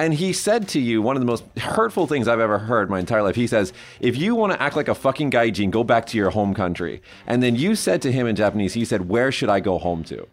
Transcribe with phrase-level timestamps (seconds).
[0.00, 2.98] And he said to you one of the most hurtful things I've ever heard my
[2.98, 3.36] entire life.
[3.36, 6.30] He says, "If you want to act like a fucking gaijin, go back to your
[6.30, 9.60] home country." And then you said to him in Japanese, he said, "Where should I
[9.60, 10.26] go home to?"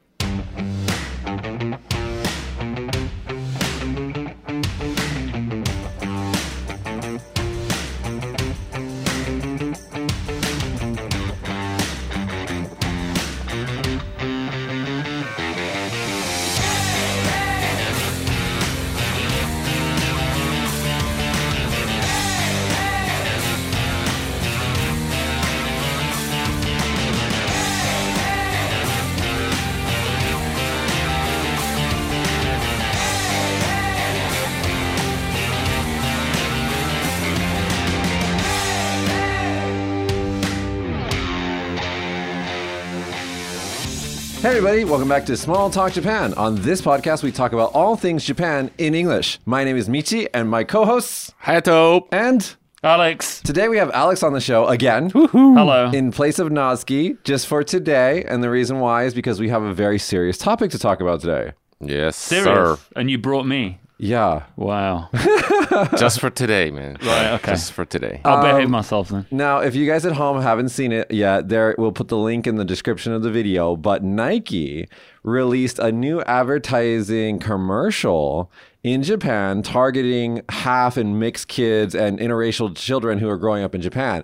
[44.67, 46.33] Everybody, welcome back to Small Talk Japan.
[46.33, 49.39] On this podcast, we talk about all things Japan in English.
[49.45, 52.05] My name is Michi, and my co-hosts, Hayato.
[52.11, 52.53] and
[52.83, 53.39] Alex.
[53.39, 55.09] today we have Alex on the show again.
[55.11, 55.89] Hello.
[55.91, 59.63] In place of Noski, just for today, and the reason why is because we have
[59.63, 61.53] a very serious topic to talk about today.
[61.79, 62.81] Yes, Serious.
[62.93, 63.79] And you brought me.
[63.99, 64.43] Yeah.
[64.55, 65.09] Wow.
[65.97, 66.97] Just for today, man.
[67.03, 67.51] Right, okay.
[67.53, 68.21] Just for today.
[68.23, 69.25] I'll Um, behave myself then.
[69.31, 72.45] Now, if you guys at home haven't seen it yet, there we'll put the link
[72.45, 73.75] in the description of the video.
[73.75, 74.87] But Nike
[75.23, 78.51] released a new advertising commercial
[78.83, 83.81] in Japan targeting half and mixed kids and interracial children who are growing up in
[83.81, 84.23] Japan.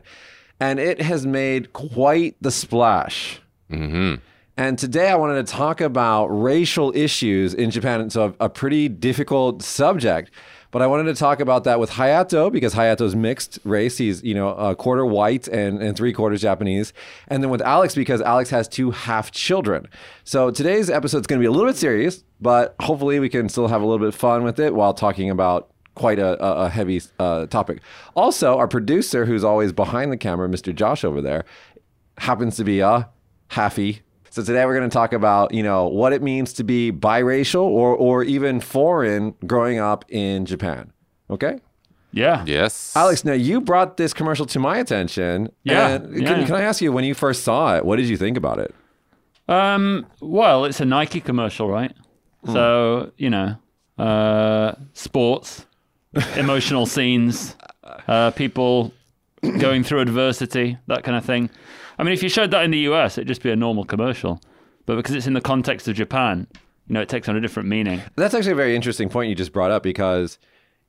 [0.60, 3.42] And it has made quite the splash.
[4.56, 8.02] And today I wanted to talk about racial issues in Japan.
[8.02, 10.30] It's a, a pretty difficult subject,
[10.70, 13.98] but I wanted to talk about that with Hayato because Hayato's mixed race.
[13.98, 16.94] He's, you know, a quarter white and, and three quarters Japanese.
[17.30, 19.88] And then with Alex because Alex has two half children.
[20.24, 23.50] So today's episode is going to be a little bit serious, but hopefully we can
[23.50, 26.66] still have a little bit of fun with it while talking about quite a, a,
[26.66, 27.82] a heavy uh, topic.
[28.16, 30.76] Also, our producer, who's always behind the camera, Mr.
[30.76, 31.44] Josh over there,
[32.20, 33.10] happens to be a
[33.50, 34.02] halfy.
[34.34, 37.66] So today we're going to talk about, you know, what it means to be biracial
[37.66, 40.92] or or even foreign growing up in Japan.
[41.30, 41.60] Okay?
[42.14, 42.44] Yeah.
[42.48, 42.96] yes.
[42.96, 45.52] Alex, now you brought this commercial to my attention.
[45.62, 46.34] Yeah, and yeah.
[46.34, 48.58] Can, can I ask you when you first saw it, what did you think about
[48.58, 48.74] it?
[49.48, 50.08] Um.
[50.20, 51.94] Well, it's a Nike commercial, right?
[52.44, 52.54] Hmm.
[52.54, 53.56] So you know,
[54.00, 55.68] uh, sports,
[56.36, 57.56] emotional scenes,
[58.08, 58.96] uh, people
[59.60, 61.52] going through adversity, that kind of thing.
[61.98, 64.42] I mean, if you showed that in the US, it'd just be a normal commercial.
[64.86, 66.48] But because it's in the context of Japan,
[66.88, 68.02] you know, it takes on a different meaning.
[68.16, 70.38] That's actually a very interesting point you just brought up because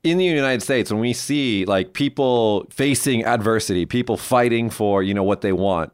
[0.03, 5.13] in the United States, when we see like people facing adversity, people fighting for you
[5.13, 5.93] know what they want,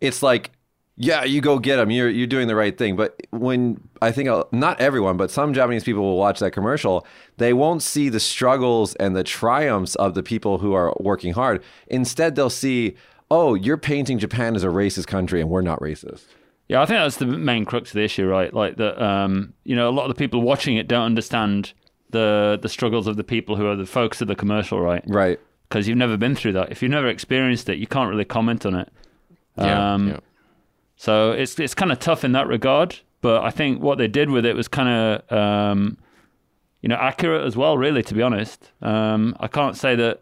[0.00, 0.52] it's like,
[0.96, 1.90] yeah, you go get them.
[1.90, 2.94] You're you're doing the right thing.
[2.96, 7.06] But when I think uh, not everyone, but some Japanese people will watch that commercial,
[7.38, 11.62] they won't see the struggles and the triumphs of the people who are working hard.
[11.86, 12.96] Instead, they'll see,
[13.30, 16.24] oh, you're painting Japan as a racist country, and we're not racist.
[16.68, 18.52] Yeah, I think that's the main crux of the issue, right?
[18.52, 21.72] Like that, um, you know, a lot of the people watching it don't understand
[22.10, 25.02] the the struggles of the people who are the focus of the commercial, right?
[25.06, 25.40] Right.
[25.68, 26.70] Because you've never been through that.
[26.70, 28.90] If you've never experienced it, you can't really comment on it.
[29.56, 30.20] yeah, um, yeah.
[30.96, 32.98] So it's it's kind of tough in that regard.
[33.20, 35.98] But I think what they did with it was kind of, um,
[36.82, 37.78] you know, accurate as well.
[37.78, 40.20] Really, to be honest, um, I can't say that.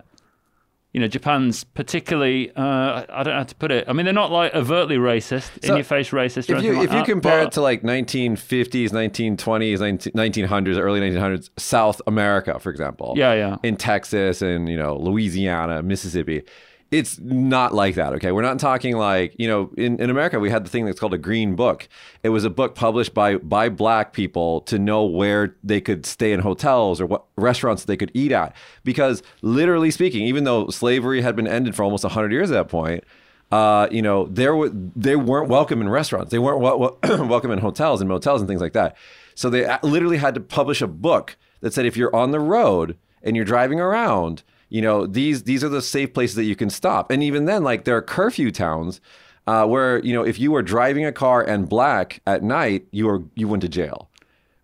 [0.97, 3.85] You know, Japan's particularly, uh, I don't know how to put it.
[3.87, 6.49] I mean, they're not like overtly racist, in your face racist.
[6.49, 11.01] If you anything like you that, compare it to like 1950s, 1920s, 19, 1900s, early
[11.01, 13.13] 1900s, South America, for example.
[13.15, 13.57] Yeah, yeah.
[13.63, 16.45] In Texas and you know Louisiana, Mississippi,
[16.91, 18.13] it's not like that.
[18.15, 21.01] Okay, we're not talking like you know in, in America we had the thing that's
[21.01, 21.89] called a Green Book.
[22.23, 26.33] It was a book published by by black people to know where they could stay
[26.33, 28.55] in hotels or what restaurants they could eat at.
[28.85, 32.69] Because literally speaking, even though slavery had been ended for almost 100 years at that
[32.69, 33.05] point
[33.53, 36.31] uh, you know, there were they weren't welcome in restaurants.
[36.31, 38.97] They weren't wel- wel- welcome in hotels and motels and things like that.
[39.35, 42.97] So they literally had to publish a book that said if you're on the road
[43.23, 46.71] and you're driving around, you know, these these are the safe places that you can
[46.71, 47.11] stop.
[47.11, 49.01] And even then, like there are curfew towns
[49.47, 53.07] uh, where you know if you were driving a car and black at night, you
[53.07, 54.09] were you went to jail.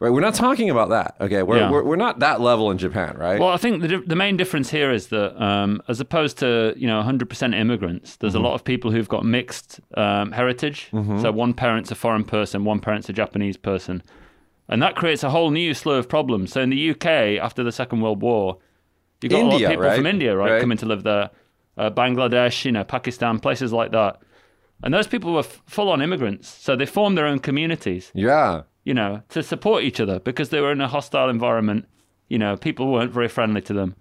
[0.01, 0.11] Right?
[0.11, 1.15] We're not talking about that.
[1.21, 1.71] Okay, we're Yeah.
[1.71, 3.39] we're, we're not that level in Japan, right?
[3.39, 6.89] Well, I think the, the main difference here is that um, as opposed to you
[6.89, 8.45] know 100% immigrants, there's Mm-hmm.
[8.45, 10.89] a lot of people who've got mixed um, heritage.
[11.21, 14.03] So one parent's a foreign person, one parent's a Japanese person,
[14.69, 16.53] and that creates a whole new slew of problems.
[16.53, 17.07] So in the UK
[17.41, 18.59] after the Second World War,
[19.23, 19.97] you got a lot of people right?
[19.97, 20.61] from India, right, Right.
[20.61, 21.31] coming to live there,
[21.77, 24.21] uh, Bangladesh, you know, Pakistan, places like that.
[24.83, 28.63] And those people were f- full-on immigrants, so they formed their own communities yeah.
[28.85, 31.87] you know, to support each other because they were in a hostile environment.
[32.29, 33.95] You know, people weren't very friendly to them,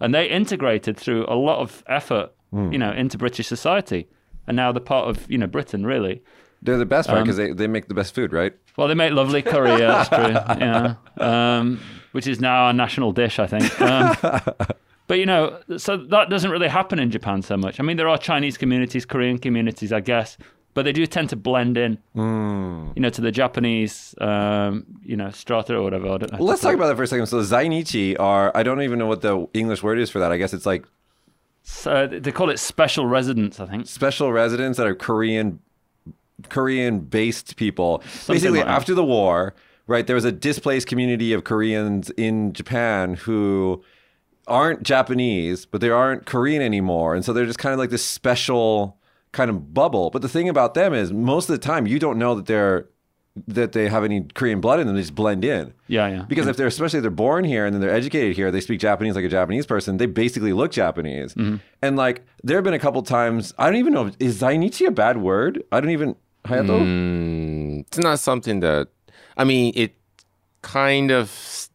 [0.00, 4.08] and they integrated through a lot of effort, you know, into British society,
[4.46, 6.22] and now they're part of you know Britain really.
[6.62, 7.18] They're the best, right?
[7.18, 8.54] Um, Because they, they make the best food, right?
[8.76, 10.56] Well, they make lovely curry, yeah, that's true.
[10.66, 11.78] Yeah, um,
[12.14, 13.80] which is now our national dish, I think.
[13.80, 14.16] Um,
[15.08, 17.80] but you know, so that doesn't really happen in Japan so much.
[17.80, 20.38] I mean, there are Chinese communities, Korean communities, I guess,
[20.74, 25.30] but they do tend to blend in, you know, to the Japanese, um, you know,
[25.30, 26.06] strata or whatever.
[26.06, 26.38] I don't know.
[26.38, 27.26] Well, let's talk about that for a second.
[27.26, 30.30] So Zainichi are I don't even know what the English word is for that.
[30.30, 30.84] I guess it's like
[31.64, 33.88] So they call it special residents, I think.
[33.88, 35.58] special residents that are Korean
[36.48, 38.02] Korean based people.
[38.28, 39.54] Basically, like after the war,
[39.86, 43.82] right, there was a displaced community of Koreans in Japan who
[44.46, 47.14] aren't Japanese, but they aren't Korean anymore.
[47.14, 48.98] And so they're just kind of like this special
[49.32, 50.10] kind of bubble.
[50.10, 52.88] But the thing about them is most of the time you don't know that they're
[53.48, 55.74] that they have any Korean blood in them, they just blend in.
[55.88, 56.22] Yeah, yeah.
[56.22, 58.78] Because if they're especially if they're born here and then they're educated here, they speak
[58.78, 59.96] Japanese like a Japanese person.
[59.96, 61.34] They basically look Japanese.
[61.34, 61.56] Mm-hmm.
[61.82, 63.52] And like there have been a couple times.
[63.58, 64.12] I don't even know.
[64.20, 65.62] Is Zainichi a bad word?
[65.72, 66.14] I don't even.
[66.44, 66.78] Hayato?
[66.78, 68.88] Mm, it's not something that
[69.36, 69.94] I mean it
[70.62, 71.68] kind of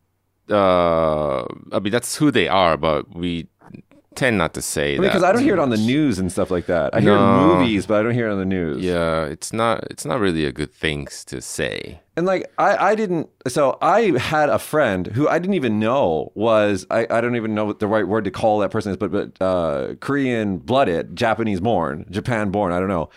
[0.49, 1.41] uh
[1.71, 3.47] I mean that's who they are, but we
[4.15, 5.01] tend not to say that.
[5.01, 6.93] Because I don't hear it on the news and stuff like that.
[6.93, 8.83] I hear it in movies, but I don't hear it on the news.
[8.83, 12.01] Yeah, it's not it's not really a good thing to say.
[12.17, 16.31] And like I, I didn't so I had a friend who I didn't even know
[16.35, 18.97] was I, I don't even know what the right word to call that person is,
[18.97, 23.09] but but uh, Korean blooded, Japanese born, Japan born, I don't know.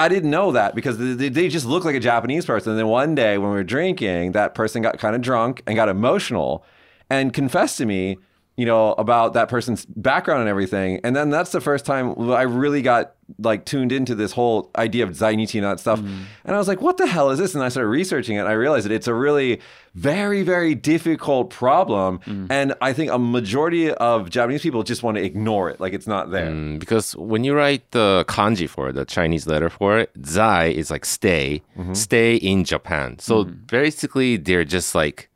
[0.00, 2.70] I didn't know that because they, they just look like a Japanese person.
[2.70, 5.76] And then one day when we were drinking, that person got kind of drunk and
[5.76, 6.64] got emotional
[7.10, 8.16] and confessed to me,
[8.60, 11.00] you know, about that person's background and everything.
[11.04, 15.04] And then that's the first time I really got like tuned into this whole idea
[15.04, 16.00] of Zainichi and that stuff.
[16.00, 17.54] And I was like, what the hell is this?
[17.54, 19.60] And I started researching it and I realized that it's a really
[19.94, 22.20] very, very difficult problem.
[22.50, 25.80] And I think a majority of Japanese people just want to ignore it.
[25.80, 26.50] Like it's not there.
[26.50, 30.66] Mm, because when you write the kanji for it, the Chinese letter for it, zai
[30.66, 31.94] is like stay, Mm-hmm.
[31.94, 33.18] stay in Japan.
[33.20, 35.29] So basically, they're just like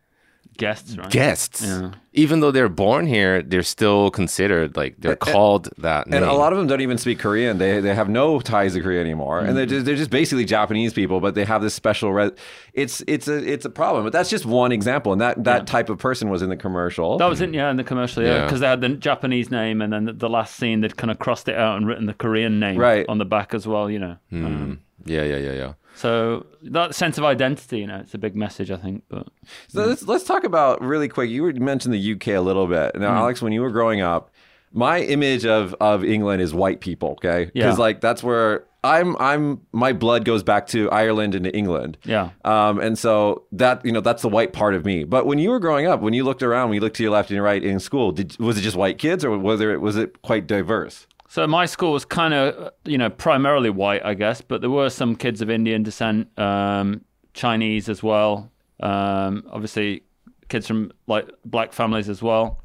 [0.56, 1.10] Guests, right?
[1.10, 1.62] guests.
[1.64, 1.90] Yeah.
[2.12, 6.22] Even though they're born here, they're still considered like they're called that name.
[6.22, 7.58] And a lot of them don't even speak Korean.
[7.58, 10.92] They they have no ties to Korea anymore, and they're just, they're just basically Japanese
[10.92, 11.18] people.
[11.20, 12.12] But they have this special.
[12.12, 12.30] Re-
[12.72, 14.04] it's it's a it's a problem.
[14.04, 17.18] But that's just one example, and that that type of person was in the commercial.
[17.18, 18.44] That was in yeah in the commercial yeah Yeah.
[18.44, 21.18] because they had the Japanese name and then the, the last scene they'd kind of
[21.18, 23.04] crossed it out and written the Korean name Right.
[23.08, 24.46] on the back as well you know Hmm.
[24.46, 25.72] um, yeah, yeah, yeah, yeah.
[25.94, 29.28] So that sense of identity you know it's a big message I think but
[29.68, 31.30] So let's let's talk about really quick.
[31.30, 32.96] You mentioned the UK a little bit.
[32.96, 34.30] Now, Alex, when you were growing up,
[34.72, 37.10] my image of of England is white people.
[37.10, 37.82] Okay, because Yeah.
[37.86, 39.16] like that's where I'm.
[39.18, 41.96] I'm my blood goes back to Ireland and to England.
[42.04, 42.30] Yeah.
[42.44, 45.04] Um, and so that you know that's the white part of me.
[45.04, 47.12] But when you were growing up, when you looked around, when you looked to your
[47.12, 49.78] left and your right in school, did was it just white kids or was there
[49.80, 51.06] was it quite diverse?
[51.28, 54.90] So my school was kind of, you know, primarily white, I guess, but there were
[54.90, 58.50] some kids of Indian descent, um, Chinese as well.
[58.80, 60.02] Um, obviously,
[60.48, 62.62] kids from like black families as well,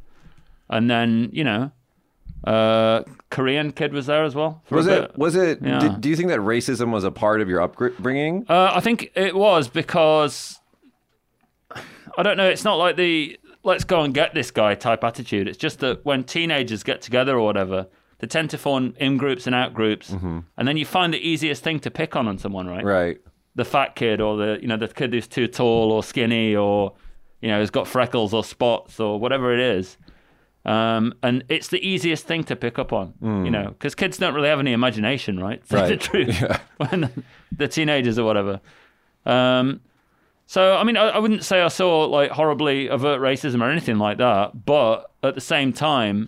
[0.69, 1.71] and then you know,
[2.43, 4.61] uh, Korean kid was there as well.
[4.69, 5.59] Was it was it?
[5.61, 5.79] Yeah.
[5.79, 8.45] Did, do you think that racism was a part of your upbringing?
[8.49, 10.59] Uh, I think it was because
[12.17, 12.49] I don't know.
[12.49, 15.47] It's not like the let's go and get this guy type attitude.
[15.47, 17.87] It's just that when teenagers get together or whatever,
[18.19, 21.63] they tend to form in groups and out groups, and then you find the easiest
[21.63, 22.83] thing to pick on on someone, right?
[22.85, 23.17] Right.
[23.55, 26.93] The fat kid or the you know the kid who's too tall or skinny or
[27.41, 29.97] you know has got freckles or spots or whatever it is.
[30.65, 34.33] Um, and it's the easiest thing to pick up on, you know, because kids don't
[34.33, 35.63] really have any imagination, right?
[35.67, 35.99] The Right.
[35.99, 36.59] truth.
[36.77, 37.23] when
[37.53, 38.59] they're teenagers or whatever.
[39.25, 39.79] Um,
[40.45, 43.97] so, I mean, I, I wouldn't say I saw like horribly overt racism or anything
[43.99, 46.27] like that, but at the same time,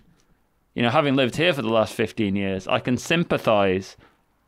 [0.75, 3.98] you know, having lived here for the last 15 years, I can sympathize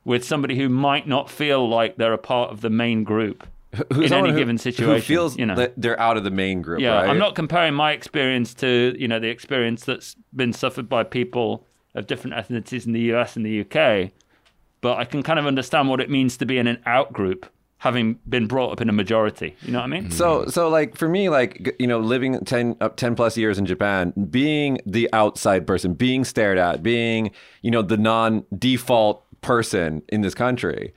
[0.06, 3.48] with somebody who might not feel like they're a part of the main group
[3.92, 4.94] in any who- given situation.
[4.96, 5.56] Who feels you know.
[5.56, 7.10] that they're out of the main group, Yeah, right?
[7.10, 11.66] I'm not comparing my experience to you know the experience that's been suffered by people
[11.96, 14.12] of different ethnicities in the US and the UK,
[14.82, 17.46] but I can kind of understand what it means to be in an out group,
[17.84, 19.58] having been brought up in a majority.
[19.62, 20.10] You know what I mean?
[20.10, 23.66] So, so like for me, like you know, living 10, up 10 plus years in
[23.66, 30.02] Japan, being the outside person, being stared at, being you know the non default person
[30.08, 30.94] in this country,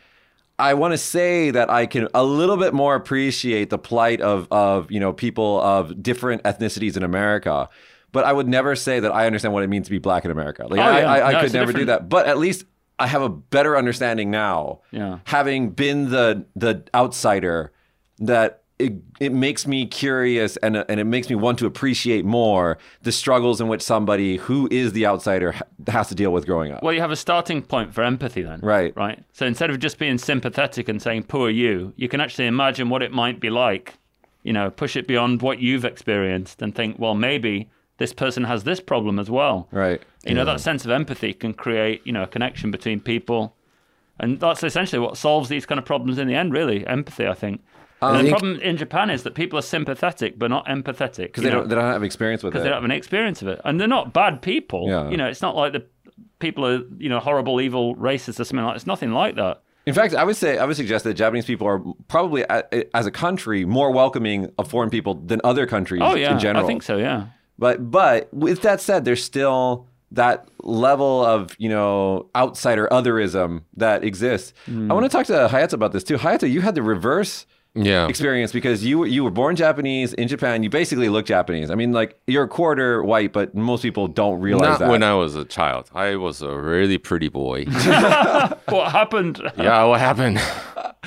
[0.60, 4.46] I want to say that I can a little bit more appreciate the plight of
[4.52, 7.68] of you know people of different ethnicities in America.
[8.12, 10.30] But I would never say that I understand what it means to be black in
[10.30, 10.68] America.
[10.70, 11.10] Like Oh, I, yeah.
[11.12, 12.08] I, I No, could never do that.
[12.08, 12.64] But at least
[12.98, 14.80] I have a better understanding now.
[14.90, 15.18] Yeah.
[15.24, 17.72] Having been the the outsider
[18.18, 22.78] that it, it makes me curious and and it makes me want to appreciate more
[23.02, 25.54] the struggles in which somebody who is the outsider
[25.86, 26.82] has to deal with growing up.
[26.82, 28.60] Well, you have a starting point for empathy then.
[28.60, 28.94] Right.
[28.96, 29.22] Right.
[29.32, 33.02] So instead of just being sympathetic and saying poor you, you can actually imagine what
[33.02, 33.94] it might be like.
[34.42, 38.64] You know, push it beyond what you've experienced and think, well, maybe this person has
[38.64, 39.68] this problem as well.
[39.70, 40.02] Right.
[40.24, 43.54] You know, that sense of empathy can create, you know, a connection between people.
[44.18, 46.86] And that's essentially what solves these kind of problems in the end, really.
[46.86, 47.62] Empathy, I think.
[48.02, 51.28] And the think- problem in Japan is that people are sympathetic but not empathetic.
[51.28, 52.52] Because they don't they don't have experience with it.
[52.52, 54.88] because they don't have any experience of it, and they're not bad people.
[54.88, 55.08] Yeah.
[55.08, 55.86] You know, it's not like the
[56.38, 58.76] people are you know horrible, evil, racist or something like.
[58.76, 59.62] It's nothing like that.
[59.86, 62.44] In fact, I would say I would suggest that Japanese people are probably
[62.92, 66.64] as a country more welcoming of foreign people than other countries Oh yeah, in general.
[66.64, 66.96] I think so.
[66.96, 67.26] Yeah.
[67.58, 74.04] But but with that said, there's still that level of you know outsider otherism that
[74.04, 74.52] exists.
[74.66, 74.90] Hmm.
[74.90, 76.16] I want to talk to Hayato about this too.
[76.16, 78.08] Hayato, you had the reverse Yeah.
[78.08, 80.62] experience because you you were born Japanese in Japan.
[80.62, 81.70] You basically look Japanese.
[81.70, 84.88] I mean, like you're a quarter white, but most people don't realize Not that.
[84.90, 85.90] when I was a child.
[85.94, 87.64] I was a really pretty boy.
[88.68, 89.40] What happened?
[89.58, 90.38] yeah, what happened?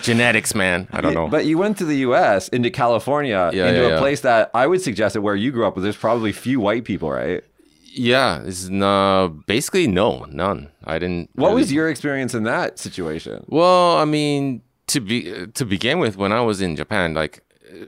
[0.02, 0.88] Genetics, man.
[0.92, 1.28] I don't know.
[1.28, 2.48] But you went to the U.S.
[2.50, 4.00] into California Yeah, into yeah, a yeah.
[4.00, 7.10] place that I would suggest that where you grew up, there's probably few white people,
[7.12, 7.44] right?
[7.92, 10.70] yeah, it's uh, basically no, none.
[10.86, 11.30] I didn't.
[11.34, 13.44] What really- was your experience in that situation?
[13.48, 17.42] Well, I mean, to be to begin with, when I was in Japan, like
[17.72, 17.86] uh,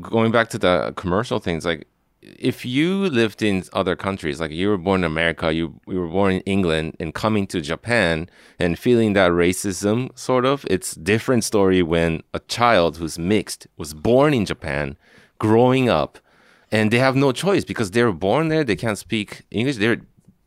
[0.00, 1.86] going back to the commercial things, like
[2.22, 6.08] if you lived in other countries, like you were born in America, you you were
[6.08, 11.42] born in England, and coming to Japan and feeling that racism, sort of, it's different
[11.44, 14.96] story when a child who's mixed was born in Japan,
[15.38, 16.18] growing up,
[16.70, 20.00] and they have no choice because they were born there, they can't speak English, they're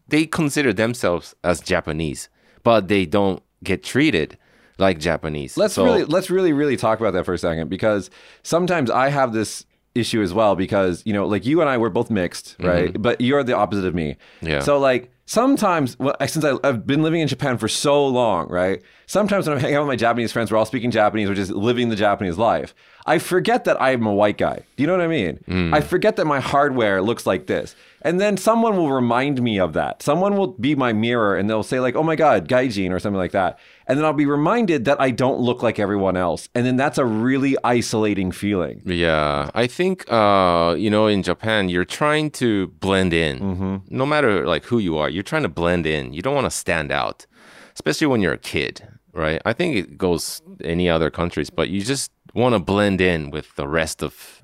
[0.08, 2.30] they consider themselves as Japanese,
[2.64, 4.38] but they don't get treated
[4.78, 5.58] like Japanese.
[5.58, 8.10] Let's So- really let's really really talk about that for a second because
[8.44, 9.66] sometimes I have this
[9.96, 13.02] issue as well because you know like you and I we're both mixed right?
[13.02, 14.18] But you're the opposite of me.
[14.42, 14.48] Mm-hmm.
[14.48, 14.60] Yeah.
[14.60, 18.82] so like sometimes well, since I, I've been living in Japan for so long right?
[19.08, 21.52] Sometimes when I'm hanging out with my Japanese friends we're all speaking Japanese we're just
[21.52, 22.76] living the Japanese life.
[23.08, 24.64] I forget that I'm a white guy.
[24.76, 25.40] Do you know what I mean?
[25.48, 25.74] Mm.
[25.74, 27.76] I forget that my hardware looks like this
[28.06, 31.64] and then someone will remind me of that someone will be my mirror and they'll
[31.64, 34.86] say like oh my god gaijin or something like that and then I'll be reminded
[34.86, 39.50] that I don't look like everyone else and then that's a really isolating feeling Yeah,
[39.54, 43.40] I think uh, you know in Japan you're trying to blend in.
[43.40, 43.76] Mm-hmm.
[43.90, 46.14] No matter like who you are, you're trying to blend in.
[46.14, 47.26] You don't want to stand out,
[47.74, 49.42] especially when you're a kid, right?
[49.46, 53.56] I think it goes any other countries, but you just want to blend in with
[53.56, 54.35] the rest of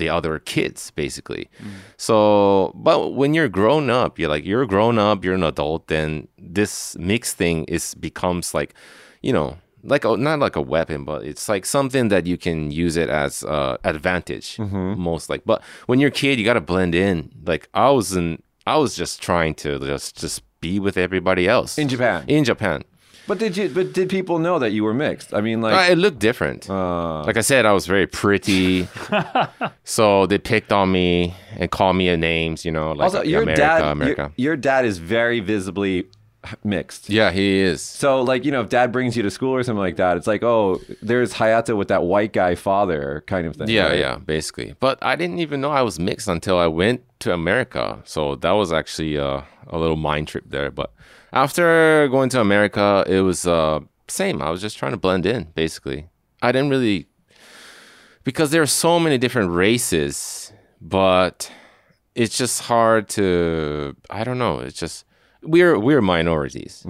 [0.00, 1.44] the other kids, basically.
[1.96, 6.26] So, but when you're grown up, you're like you're grown up, you're an adult, then
[6.36, 8.74] this mixed thing is becomes like,
[9.22, 12.70] you know, like a, not like a weapon, but it's like something that you can
[12.70, 15.42] use it as uh, advantage, most like.
[15.46, 17.30] But when you're a kid, you gotta blend in.
[17.46, 21.78] Like I was in, I was just trying to just just be with everybody else
[21.78, 22.82] in Japan in Japan.
[23.30, 25.92] But did you but did people know that you were mixed I mean like Uh,
[25.92, 26.68] it looked different.
[26.68, 28.88] uh, like I said, I was very pretty,
[29.84, 32.64] so they picked on me and called me names.
[32.64, 34.32] You know, like also your America, dad your- America.
[34.36, 35.94] Your, dad is very visibly
[36.64, 37.82] mixed Yeah, he is.
[37.82, 40.26] So, like, you know, if dad brings you to school or something like that, it's
[40.26, 43.68] like, oh, there's Hayato with that white guy father kind of thing.
[43.68, 43.98] Yeah, right?
[43.98, 44.74] yeah, basically.
[44.80, 48.00] But I didn't even know I was mixed until I went to America.
[48.04, 50.70] So that was actually uh, a little mind trip there.
[50.70, 50.90] But
[51.32, 54.42] after going to America, it was uh, same.
[54.42, 56.08] I was just trying to blend in, basically.
[56.42, 57.06] I didn't really
[58.24, 61.50] because there are so many different races, but
[62.14, 63.96] it's just hard to.
[64.10, 64.60] I don't know.
[64.60, 65.04] It's just
[65.42, 66.84] we're we're minorities.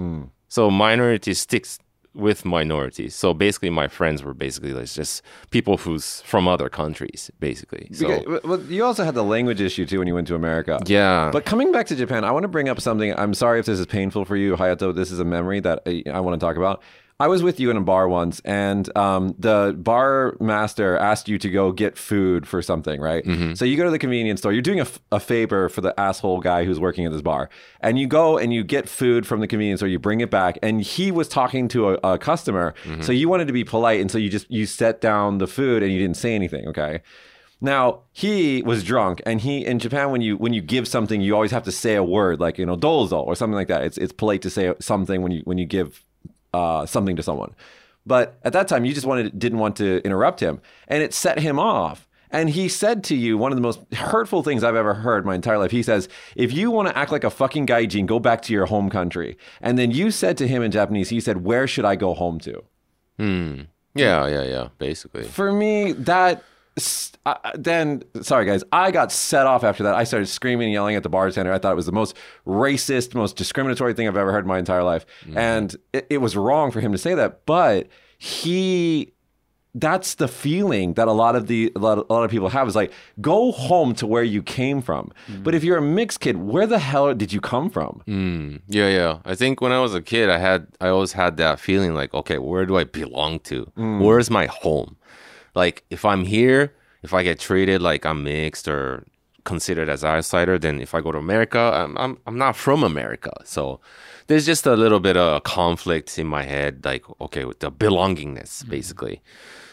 [0.47, 1.79] So minority sticks
[2.13, 3.15] with minorities.
[3.15, 7.87] So basically, my friends were basically like just people who's from other countries, basically.
[7.93, 10.79] So Because, well, you also had the language issue too when you went to America.
[10.85, 13.13] yeah, But coming back to Japan, I want to bring up something.
[13.17, 14.93] I'm sorry if this is painful for you, Hayato.
[14.93, 16.81] This is a memory that I, I want to talk about.
[17.21, 21.37] I was with you in a bar once, and um, the bar master asked you
[21.37, 23.23] to go get food for something, right?
[23.55, 24.51] So you go to the convenience store.
[24.53, 27.49] You're doing a, f- a favor for the asshole guy who's working at this bar,
[27.79, 29.87] and you go and you get food from the convenience store.
[29.89, 33.45] You bring it back, and he was talking to a, a customer, so you wanted
[33.47, 36.17] to be polite, and so you just you set down the food and you didn't
[36.17, 37.01] say anything, okay?
[37.61, 41.35] Now he was drunk, and he in Japan when you when you give something, you
[41.35, 43.83] always have to say a word like you know dozo or something like that.
[43.83, 46.03] It's it's polite to say something when you when you give
[46.53, 47.55] uh, something to someone.
[48.05, 51.39] But at that time, you just wanted didn't want to interrupt him, and it set
[51.39, 52.07] him off.
[52.33, 55.35] And he said to you one of the most hurtful things I've ever heard my
[55.35, 55.71] entire life.
[55.71, 58.65] He says, "If you want to act like a fucking gaijin, go back to your
[58.67, 61.95] home country." And then you said to him in Japanese, he said, "Where should I
[61.95, 62.63] go home to?"
[63.93, 64.67] yeah, yeah, yeah.
[64.77, 66.43] Basically, For me, that
[67.25, 69.95] I- then sorry guys, I got set off after that.
[69.95, 71.51] I started screaming and yelling at the bartender.
[71.53, 74.59] I thought it was the most racist, most discriminatory thing I've ever heard in my
[74.59, 75.37] entire life, mm-hmm.
[75.37, 77.45] and it, it was wrong for him to say that.
[77.45, 79.13] But he
[79.73, 82.49] that's the feeling that a lot of the a lot of, a lot of people
[82.49, 85.11] have is like go home to where you came from.
[85.27, 85.43] Mm-hmm.
[85.43, 88.01] But if you're a mixed kid, where the hell did you come from?
[88.07, 89.19] Mm, yeah, yeah.
[89.23, 92.13] I think when I was a kid, I had I always had that feeling like,
[92.13, 93.71] okay, where do I belong to?
[93.77, 94.01] Mm.
[94.01, 94.97] Where's my home?
[95.55, 99.05] Like if I'm here, if I get treated like I'm mixed or
[99.43, 103.31] considered as outsider, then if I go to America, I'm I'm, I'm not from America.
[103.43, 103.79] So
[104.27, 108.61] there's just a little bit of conflict in my head, like okay, with the belongingness,
[108.61, 108.69] mm-hmm.
[108.69, 109.21] basically.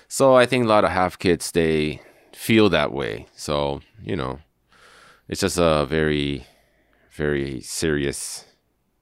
[0.09, 2.01] So I think a lot of half kids they
[2.33, 3.27] feel that way.
[3.37, 4.41] So you know,
[5.29, 6.47] it's just a very
[7.13, 8.45] very serious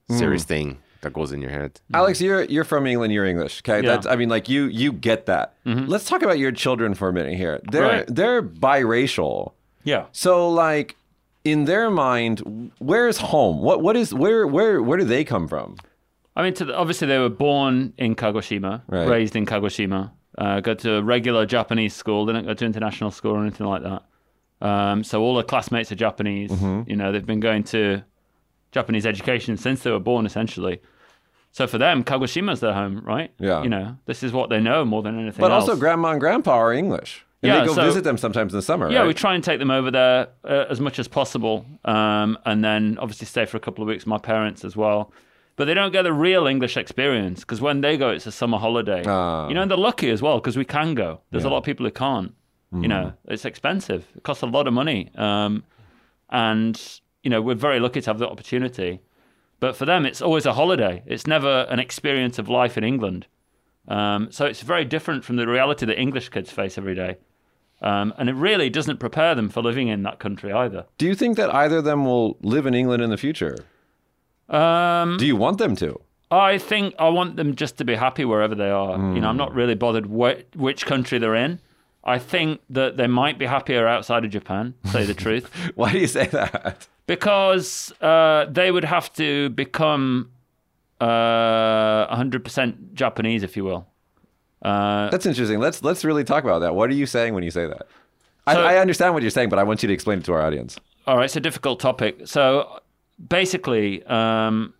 [0.08, 0.48] serious mm.
[0.48, 1.80] thing that goes in your head.
[1.94, 3.12] Alex, you're you're from England.
[3.12, 3.60] You're English.
[3.62, 3.90] Okay, Yeah.
[3.94, 5.54] that's I mean, like you you get that.
[5.64, 7.60] Let's talk about your children for a minute here.
[7.70, 8.04] They're Right.
[8.08, 9.52] they're biracial.
[9.84, 10.06] Yeah.
[10.12, 10.96] So like
[11.44, 13.60] in their mind, where's home?
[13.60, 15.76] What what is where where where do they come from?
[16.34, 19.08] I mean, to the, obviously they were born in Kagoshima, Right.
[19.08, 23.10] raised in Kagoshima, uh, go to a regular Japanese school, They didn't go to international
[23.10, 24.02] school or anything like that.
[24.60, 26.50] Um, so all the classmates are Japanese.
[26.50, 26.90] Mm-hmm.
[26.90, 28.02] You know, they've been going to
[28.76, 30.76] Japanese education since they were born, essentially.
[31.50, 33.30] So for them, Kagoshima's their home, right?
[33.38, 33.62] Yeah.
[33.62, 35.62] You know, this is what they know more than anything But else.
[35.68, 38.58] also, grandma and grandpa are English, and Yeah, they go so- visit them sometimes in
[38.58, 38.86] the summer.
[38.90, 39.06] Yeah, right?
[39.06, 42.98] we try and take them over there uh, as much as possible, um, and then
[43.00, 44.02] obviously stay for a couple of weeks.
[44.04, 45.00] with My parents as well,
[45.56, 48.58] but they don't get the real English experience because when they go, it's a summer
[48.58, 49.02] holiday.
[49.06, 49.48] Ah.
[49.48, 51.20] You know, and they're lucky as well because we can go.
[51.30, 52.32] There's a lot of people who can't.
[52.84, 54.02] You know, it's expensive.
[54.16, 55.64] It costs a lot of money, um,
[56.28, 56.76] and
[57.26, 59.00] you know we're very lucky to have the opportunity.
[59.58, 61.02] But for them, it's always a holiday.
[61.06, 63.26] It's never an experience of life in England.
[63.88, 67.12] Um, so it's very different from the reality that English kids face every day.
[67.80, 70.84] Um, and it really doesn't prepare them for living in that country either.
[70.98, 73.56] Do you think that either of them will live in England in the future?
[74.48, 76.00] Um, Do you want them to?
[76.30, 78.96] I think I want them just to be happy wherever they are.
[79.14, 81.60] You know, I'm not really bothered wh- which country they're in.
[82.04, 85.98] I think that they might be happier outside of Japan, say the truth, Why do
[85.98, 86.86] you say that?
[87.06, 90.30] Because uh, they would have to become
[91.00, 93.86] uh, 100% Japanese, if you will.
[94.62, 95.60] Uh, That's interesting.
[95.60, 96.74] Let's let's really talk about that.
[96.74, 97.86] What are you saying when you say that?
[98.46, 100.32] I, So- I understand what you're saying, but I want you to explain it to
[100.32, 100.78] our audience.
[101.06, 102.22] All right, it's a difficult topic.
[102.26, 102.80] So
[103.28, 104.74] basically, um,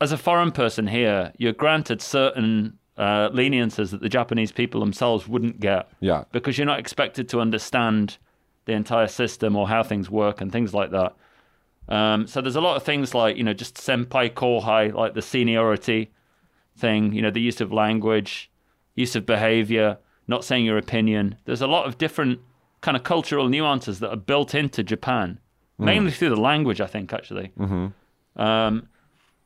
[0.00, 5.28] as a foreign person here, you're granted certain uh, leniences that the Japanese people themselves
[5.28, 5.88] wouldn't get.
[6.00, 6.24] Yeah.
[6.32, 8.16] Because you're not expected to understand
[8.64, 11.14] the entire system or how things work and things like that.
[11.88, 15.22] Um, so there's a lot of things like, you know, just senpai kohai, like the
[15.22, 16.10] seniority
[16.76, 18.50] thing, you know, the use of language,
[18.94, 21.36] use of behavior, not saying your opinion.
[21.44, 22.40] There's a lot of different
[22.80, 25.38] kind of cultural nuances that are built into Japan,
[25.78, 27.52] mainly through the language, I think, actually.
[28.36, 28.88] Um,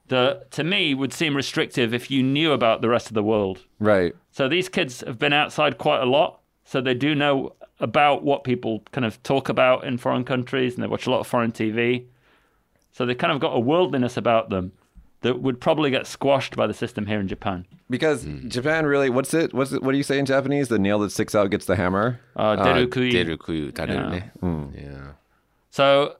[0.08, 3.64] that to me would seem restrictive if you knew about the rest of the world.
[3.78, 4.14] Right.
[4.32, 8.44] So these kids have been outside quite a lot, so they do know about what
[8.44, 11.52] people kind of talk about in foreign countries, and they watch a lot of foreign
[11.52, 12.06] TV.
[12.92, 14.72] So they kind of got a worldliness about them
[15.22, 17.66] that would probably get squashed by the system here in Japan.
[17.90, 18.48] Because Hmm.
[18.48, 19.52] Japan really, what's it?
[19.52, 19.82] What's it?
[19.82, 20.68] What do you say in Japanese?
[20.68, 22.20] The nail that sticks out gets the hammer.
[22.36, 23.12] Uh, derukui.
[23.12, 24.80] Deruku tareru ne.
[24.82, 25.12] Yeah.
[25.70, 26.16] So,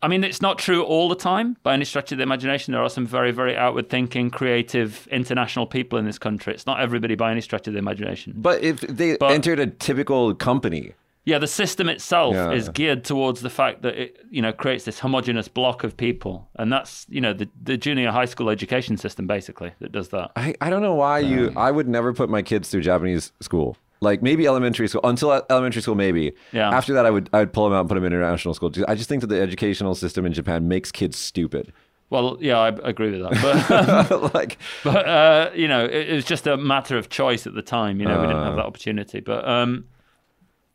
[0.00, 2.72] I mean, it's not true all the time by any stretch of the imagination.
[2.72, 6.52] There are some very, very outward thinking, creative, international people in this country.
[6.54, 8.32] It's not everybody by any stretch of the imagination.
[8.36, 12.50] But if they But- entered a typical company, Yeah, the system itself Yeah.
[12.50, 16.48] is geared towards the fact that it, you know, creates this homogenous block of people,
[16.56, 20.32] and that's you know the the junior high school education system basically that does that.
[20.36, 21.52] I, I don't know why you.
[21.56, 23.76] I would never put my kids through Japanese school.
[24.00, 26.32] Like maybe elementary school until elementary school, maybe.
[26.52, 26.70] Yeah.
[26.70, 28.72] After that, I would I would pull them out and put them in international school.
[28.88, 31.72] I just think that the educational system in Japan makes kids stupid.
[32.10, 36.24] Well, yeah, I agree with that, but like but uh, you know, it, it was
[36.24, 38.00] just a matter of choice at the time.
[38.00, 38.56] You know, we didn't have Uh.
[38.56, 39.84] that opportunity, but um,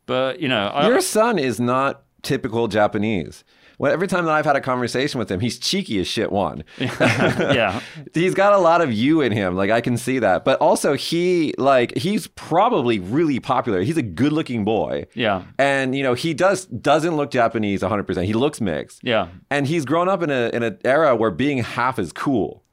[0.08, 3.44] but you know, I, your son is not typical Japanese.
[3.80, 6.32] Well, every time that I've had a conversation with him, he's cheeky as shit.
[6.32, 7.80] One, yeah,
[8.12, 9.54] he's got a lot of you in him.
[9.54, 10.44] Like I can see that.
[10.44, 13.80] But also, he like he's probably really popular.
[13.82, 15.06] He's a good-looking boy.
[15.14, 18.02] yeah, and you know he does doesn't look Japanese 100.
[18.04, 18.98] percent He looks mixed.
[19.04, 19.28] yeah.
[19.48, 22.64] and he's grown up in a in an era where being half is cool,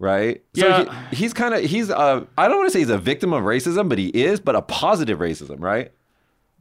[0.00, 0.42] right?
[0.56, 1.08] So Yeah.
[1.10, 3.44] he, he's kind of he's uh I don't want to say he's a victim of
[3.44, 5.92] racism, but he is, but a positive racism, right?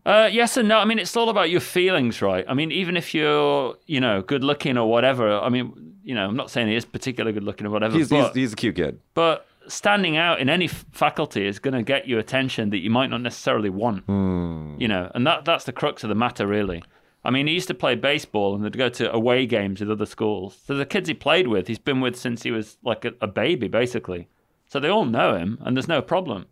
[0.08, 0.78] Uh, yes and no.
[0.80, 2.46] I mean, it's all about your feelings, right?
[2.48, 5.38] I mean, even if you're, you know, good looking or whatever.
[5.38, 8.08] I mean, you know, I'm not saying he is particularly good looking or whatever, He's
[8.10, 9.00] but he's, he's a cute kid.
[9.14, 12.90] but standing out in any f- faculty is going to get you attention that you
[12.90, 14.06] might not necessarily want.
[14.08, 16.84] You know, and that that's the crux of the matter, really.
[17.26, 20.06] I mean, he used to play baseball and they'd go to away games with other
[20.06, 20.58] schools.
[20.66, 23.28] So the kids he played with, he's been with since he was like a, a
[23.28, 24.30] baby, basically.
[24.70, 26.46] So they all know him, and there's no problem.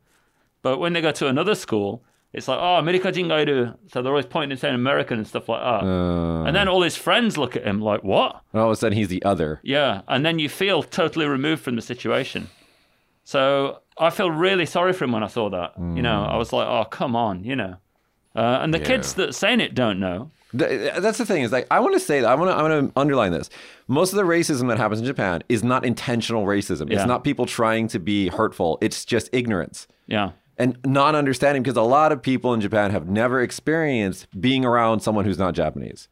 [0.62, 2.04] But when they go to another school,
[2.36, 3.76] it's like, oh, America Jingairu.
[3.91, 5.84] So they're always pointing and saying American and stuff like that.
[5.88, 8.41] Uh, and then all his friends look at him like, what?
[8.54, 9.60] and all of a sudden, he's the other.
[9.63, 10.02] Yeah.
[10.08, 12.50] And then you feel totally removed from the situation.
[13.24, 15.74] So I feel really sorry for him when I saw that.
[15.78, 17.78] You know, I was like, oh, come on, you know.
[18.36, 20.30] Uh, and the kids that saying it don't know.
[20.58, 22.62] Th- That's the thing is like I want to say that I want to I
[22.62, 23.50] want to underline this.
[23.88, 26.89] Most of the racism that happens in Japan is not intentional racism.
[26.89, 26.98] Yeah.
[27.00, 28.78] It's not people trying to be hurtful.
[28.82, 30.32] It's just ignorance Yeah.
[30.58, 35.02] And not understanding because a lot of people in Japan have never experienced being around
[35.02, 36.08] someone who's not Japanese.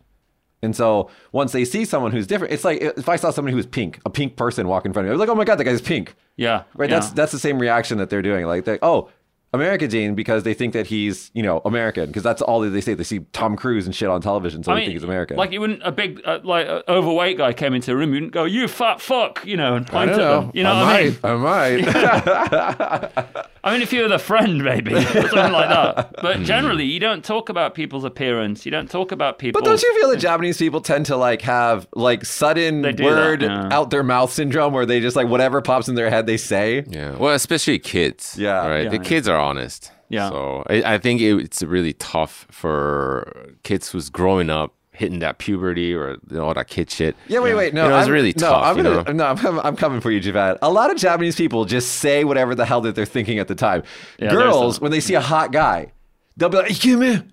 [0.61, 3.57] And so once they see someone who's different, it's like if I saw somebody who
[3.57, 5.43] was pink, a pink person walk in front of me, I was like, "Oh my
[5.43, 6.63] god, that guy's pink." Yeah.
[6.73, 6.89] Right?
[6.89, 6.99] yeah.
[6.99, 8.45] That's that's the same reaction that they're doing.
[8.45, 9.09] Like, they, oh,
[9.53, 12.95] America Gene, because they think that he's you know American, because that's all they say.
[12.95, 15.37] They see Tom Cruise and shit on television, so they think he's American.
[15.37, 18.15] Like you wouldn't a big uh, like uh, overweight guy came into a room, you
[18.15, 20.41] wouldn't go, "You fat fuck," you know, and point at know.
[20.41, 20.51] them.
[20.55, 21.81] You know I what I mean?
[21.83, 21.85] might.
[21.85, 23.43] I might.
[23.65, 26.15] I mean, if you were the friend, maybe something like that.
[26.21, 28.65] But generally, you don't talk about people's appearance.
[28.65, 29.61] You don't talk about people.
[29.61, 33.39] But don't you feel that Japanese people tend to like have like sudden They word
[33.39, 33.69] that, yeah.
[33.71, 36.83] out their mouth syndrome, where they just like whatever pops in their head they say.
[36.89, 37.15] Yeah.
[37.15, 38.35] Well, especially kids.
[38.37, 38.67] Yeah.
[38.67, 38.83] Right.
[38.83, 39.03] Yeah, the yeah.
[39.03, 39.91] kids are honest.
[40.09, 40.29] Yeah.
[40.29, 45.39] So I, I think it, it's really tough for kids who's growing up hitting that
[45.39, 47.15] puberty or you know, all that kid shit.
[47.27, 48.63] Yeah, wait, wait, no, You know, it's I'm- really no, tough.
[48.63, 49.11] I'm gonna, know?
[49.11, 50.59] no, I'm, I'm coming for you, Javad.
[50.61, 53.55] A lot of Japanese people just say whatever the hell that they're thinking at the
[53.55, 53.81] time.
[54.19, 55.91] Yeah, Girls, there's when they see a hot guy,
[56.37, 57.31] they'll be like, "Ikemen."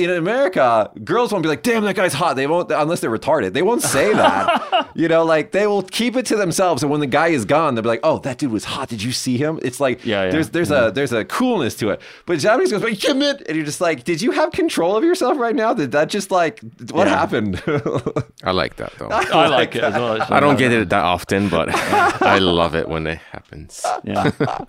[0.00, 3.52] In America, girls won't be like, "Damn, that guy's hot." They won't, unless they're retarded.
[3.52, 4.90] They won't say that.
[4.94, 6.82] you know, like they will keep it to themselves.
[6.82, 8.88] And when the guy is gone, they'll be like, "Oh, that dude was hot.
[8.88, 11.90] Did you see him?" It's like, Yeah, yeah, there's there's a there's a coolness to
[11.90, 12.00] it.
[12.26, 15.54] But Japanese goes, "Ikemen," and you're just like, "Did you have control of yourself right
[15.54, 15.74] now?
[15.74, 16.60] Did that just like
[16.90, 17.18] what Yeah.
[17.18, 17.62] happened?"
[18.42, 19.08] I like that though.
[19.10, 20.22] I like it as well.
[20.30, 21.68] I don't get it that often, but
[22.22, 23.84] I love it when it happens.
[24.04, 24.30] Yeah.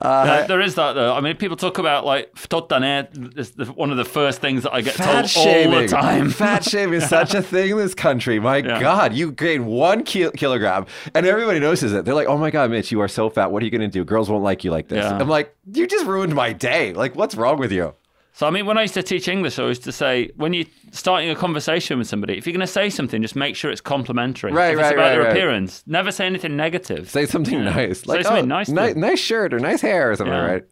[0.00, 1.12] Uh, There- there is that though.
[1.14, 4.94] I mean, people talk about like "futotane." One of the first things that I get
[4.94, 6.30] Fat told all the time.
[6.30, 8.38] Fat shaming is such a thing in this country.
[8.40, 8.80] My Yeah.
[8.80, 12.04] God, you gain one ki- kilogram and everybody notices it.
[12.04, 13.50] They're like, oh my God, Mitch, you are so fat.
[13.50, 14.04] What are you going to do?
[14.04, 15.04] Girls won't like you like this.
[15.04, 15.18] Yeah.
[15.18, 16.92] I'm like, you just ruined my day.
[16.92, 17.94] Like, what's wrong with you?
[18.36, 20.66] So I mean, when I used to teach English, I used to say when you're
[20.90, 23.80] starting a conversation with somebody, if you're going to say something, just make sure it's
[23.80, 24.50] complimentary.
[24.52, 25.30] Right, if it's right, about right, their right.
[25.30, 27.08] appearance, never say anything negative.
[27.08, 28.00] Say something nice.
[28.00, 30.50] Say Like, something oh, nice ni- nice shirt or nice hair or something, Yeah.
[30.50, 30.64] right?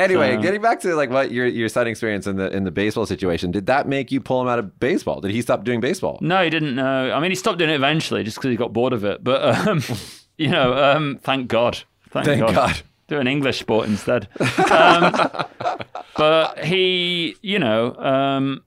[0.00, 2.70] Anyway, So- getting back to like what your your son experienced in the in the
[2.70, 5.20] baseball situation, did that make you pull him out of baseball?
[5.20, 6.18] Did he stop doing baseball?
[6.20, 7.10] No, he didn't know.
[7.12, 9.24] I mean, he stopped doing it eventually just because he got bored of it.
[9.24, 9.82] But um,
[10.38, 11.78] you know, um, thank God.
[12.10, 12.80] Thank, Thank God.
[13.08, 14.28] Do an English sport instead.
[14.70, 15.12] Um,
[16.16, 18.62] but he, you know, um,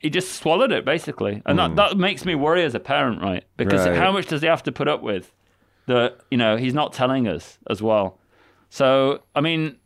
[0.00, 3.44] he just swallowed it basically, and that, that makes me worry as a parent, right?
[3.56, 3.90] Because Hmm.
[3.90, 3.98] Right.
[3.98, 5.32] how much does he have to put up with
[5.86, 6.18] that?
[6.30, 8.18] You know, he's not telling us as well.
[8.70, 9.76] So, I mean,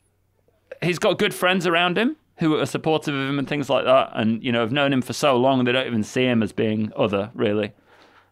[0.83, 4.11] he's got good friends around him who are supportive of him and things like that,
[4.15, 6.53] and you know, have known him for so long they don't even see him as
[6.53, 7.73] being other, really.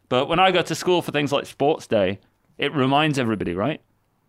[0.08, 2.18] But when I go to school for things like sports day,
[2.58, 3.80] it reminds everybody, right?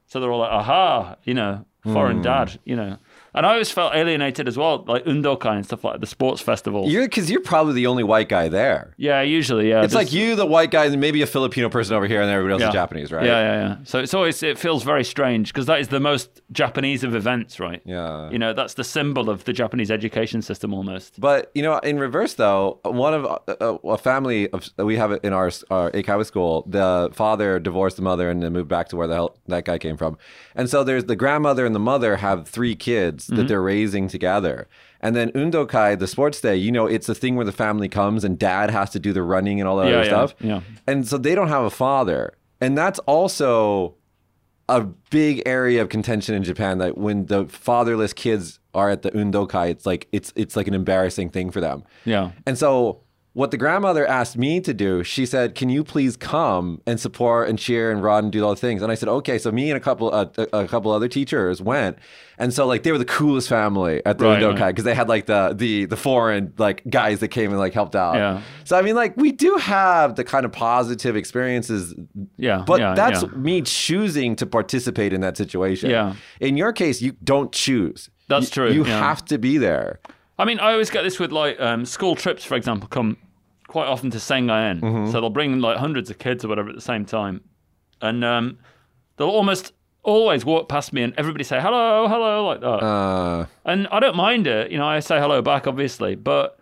[0.07, 2.23] So they're all like, aha, you know, foreign Hmm.
[2.23, 2.97] dad, you know.
[3.33, 6.91] And I always felt alienated as well, like Undokai and stuff like the sports festivals.
[6.91, 8.93] You're because you're probably the only white guy there.
[8.97, 9.83] yeah, usually, yeah.
[9.83, 12.53] It's like you, the white guy, and maybe a Filipino person over here, and everybody
[12.53, 12.67] else yeah.
[12.67, 13.25] is Japanese, right?
[13.25, 13.77] Yeah, yeah, yeah.
[13.85, 17.59] So it's always, it feels very strange because that is the most Japanese of events,
[17.59, 17.81] right?
[17.85, 18.29] Yeah.
[18.29, 21.19] You know, that's the symbol of the Japanese education system almost.
[21.19, 25.23] But you know, in reverse though, one of uh, a family of we have it
[25.23, 26.65] in our our Eikaiwa school.
[26.67, 29.77] The father divorced the mother and then moved back to where the hell that guy
[29.77, 30.17] came from.
[30.55, 33.35] And so there's the grandmother and the mother have three kids Mm-hmm.
[33.37, 34.67] that they're raising together.
[35.01, 38.23] And then Undokai, the sports day, you know, it's a thing where the family comes
[38.23, 40.35] and dad has to do the running and all that Yeah, other yeah, stuff.
[40.39, 40.61] yeah.
[40.87, 42.33] And so they don't have a father.
[42.59, 43.95] And that's also
[44.69, 49.11] a big area of contention in Japan that when the fatherless kids are at the
[49.11, 51.83] undokai, it's like it's it's like an embarrassing thing for them.
[52.05, 52.31] Yeah.
[52.45, 53.01] And so
[53.33, 57.47] what the grandmother asked me to do, she said, "Can you please come and support
[57.47, 59.69] and cheer and run and do all the things?" And I said, "Okay." So me
[59.71, 61.97] and a couple uh, a, a couple other teachers went,
[62.37, 64.67] and so like they were the coolest family at the Right, undokai right.
[64.69, 67.95] because they had like the the the foreign like guys that came and like helped
[67.95, 68.15] out.
[68.15, 68.41] Yeah.
[68.65, 71.95] So I mean, like we do have the kind of positive experiences
[72.37, 72.63] Yeah.
[72.67, 73.29] but yeah, that's yeah.
[73.29, 75.89] me choosing to participate in that situation.
[75.89, 76.15] Yeah.
[76.41, 78.09] In your case, you don't choose.
[78.27, 78.99] That's You- true, You yeah.
[78.99, 79.99] have to be there.
[80.41, 83.17] I mean, I always get this with like um, school trips, for example, come
[83.67, 84.81] quite often to Sengan-en.
[84.81, 85.11] Mm-hmm.
[85.11, 87.41] So they'll bring like hundreds of kids or whatever at the same time.
[88.01, 88.57] And um,
[89.17, 92.83] they'll almost always walk past me and everybody say hello, hello, like that.
[92.83, 94.71] Uh, and I don't mind it.
[94.71, 96.59] You know, I say hello back, obviously, but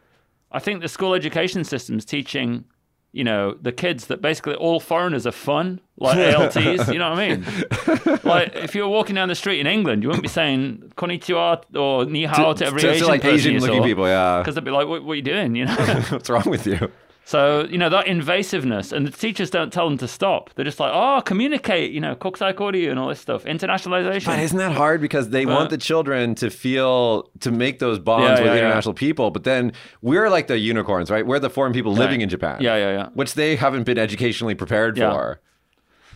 [0.52, 2.66] I think the school education system's teaching,
[3.12, 6.92] you know, the kids that basically all foreigners are fun, like ALTs.
[6.92, 8.20] you know what I mean?
[8.24, 12.06] like if you're walking down the street in England, you wouldn't be saying konnichiwa or
[12.06, 14.40] ni hao to, every to- to, Asian like Asian looking people, yeah.
[14.40, 15.56] Because they'd be like, what, what are you doing?
[15.56, 15.76] You know?
[16.10, 16.92] What's wrong with you?
[17.30, 20.50] So, you know, that invasiveness, and the teachers don't tell them to stop.
[20.56, 24.26] They're just like, oh, communicate, you know, kokusai koryu and all this stuff, internationalization.
[24.26, 28.24] But isn't that hard because they want the children to feel to make those bonds
[28.24, 28.60] Yeah, with yeah, yeah.
[28.62, 31.24] international people, but then we're like the unicorns, right?
[31.24, 32.64] We're the foreign people living in Japan.
[32.64, 33.10] Yeah, yeah, yeah.
[33.14, 35.12] Which they haven't been educationally prepared Yeah.
[35.12, 35.40] for.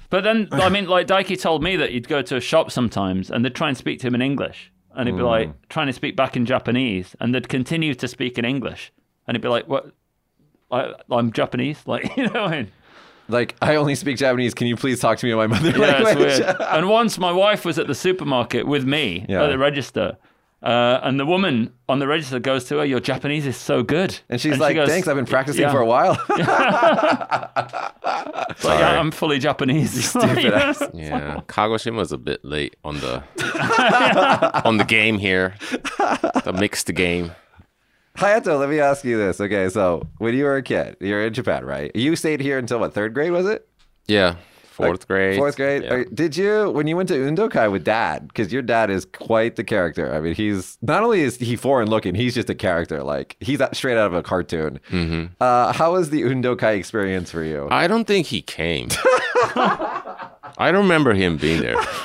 [0.10, 3.30] But then, I mean, like Daiki told me that you'd go to a shop sometimes
[3.30, 4.72] and they'd try and speak to him in English.
[4.96, 5.28] And he'd be hmm.
[5.28, 8.92] like trying to speak back in Japanese and they'd continue to speak in English.
[9.28, 9.94] And he'd be like, what?
[10.74, 11.82] I, I'm Japanese.
[11.86, 12.72] Like, you know what I mean?
[13.30, 14.54] Like, I only speak Japanese.
[14.54, 16.40] Can you please talk to me in my mother Yeah, it's language?
[16.40, 16.56] weird.
[16.60, 19.44] and once my wife was at the supermarket with me Yeah.
[19.44, 20.18] at the register.
[20.62, 24.18] Uh, and the woman on the register goes to her, Your Japanese is so good.
[24.30, 25.72] And she's she like, goes, thanks, I've been practicing yeah.
[25.72, 26.18] for a while.
[28.64, 30.10] Like, yeah, I'm fully Japanese.
[30.10, 30.52] Stupid Yeah.
[30.70, 30.82] ass.
[30.94, 33.24] Yeah, Kagoshima's a bit late on the
[34.64, 35.56] on the game here.
[36.46, 37.32] The mixed game.
[38.18, 39.42] Hayato, let me ask you this.
[39.42, 41.92] Okay, so when you were a kid, you're in Japan, right?
[41.96, 43.68] You stayed here until what, third grade, was it?
[44.08, 44.36] Yeah,
[44.74, 45.38] fourth grade.
[45.38, 45.84] Fourth grade.
[45.84, 46.04] Yeah.
[46.14, 48.28] Did you when you went to Undokai with dad?
[48.28, 50.14] Because your dad is quite the character.
[50.14, 53.02] I mean, he's not only is he foreign looking, he's just a character.
[53.04, 54.80] Like he's straight out of a cartoon.
[54.90, 55.34] Mm-hmm.
[55.40, 57.68] Uh, how was the Undokai experience for you?
[57.72, 58.90] I don't think he came.
[59.56, 61.76] I don't remember him being there.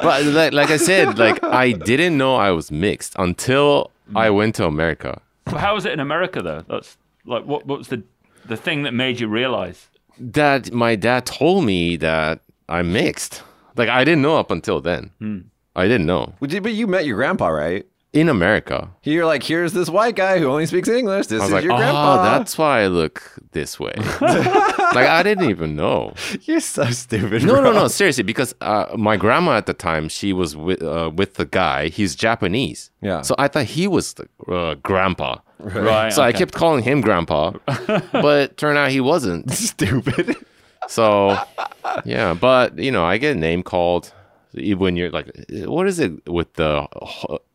[0.00, 4.54] but like, like I said, like I didn't know I was mixed until I went
[4.56, 5.20] to America.
[5.46, 6.64] How was it in America, though?
[6.68, 8.02] That's like, what, what was the,
[8.44, 9.88] the thing that made you realize?
[10.18, 13.42] That my dad told me that I'm mixed.
[13.76, 15.10] Like I didn't know up until then.
[15.18, 15.38] Hmm.
[15.74, 16.34] I didn't know.
[16.40, 17.86] But you met your grandpa, right?
[18.12, 21.28] In America, You're like, here's this white guy who only speaks English.
[21.28, 22.38] This I is like, your oh, grandpa.
[22.38, 23.92] that's why I look this way.
[24.20, 26.14] like I didn't even know.
[26.42, 27.44] You're so stupid.
[27.44, 27.62] No, bro.
[27.62, 27.88] no, no.
[27.88, 31.88] Seriously, because uh, my grandma at the time she was with uh, with the guy.
[31.88, 32.90] He's Japanese.
[33.00, 33.22] Yeah.
[33.22, 35.38] So I thought he was the uh, grandpa.
[35.60, 36.12] Right.
[36.12, 37.52] So I kept calling him grandpa,
[38.10, 39.52] but turned out he wasn't.
[39.52, 40.36] Stupid.
[40.88, 41.38] So
[42.04, 44.12] yeah, but you know, I get a name called
[44.52, 46.88] when you're like, what is it with the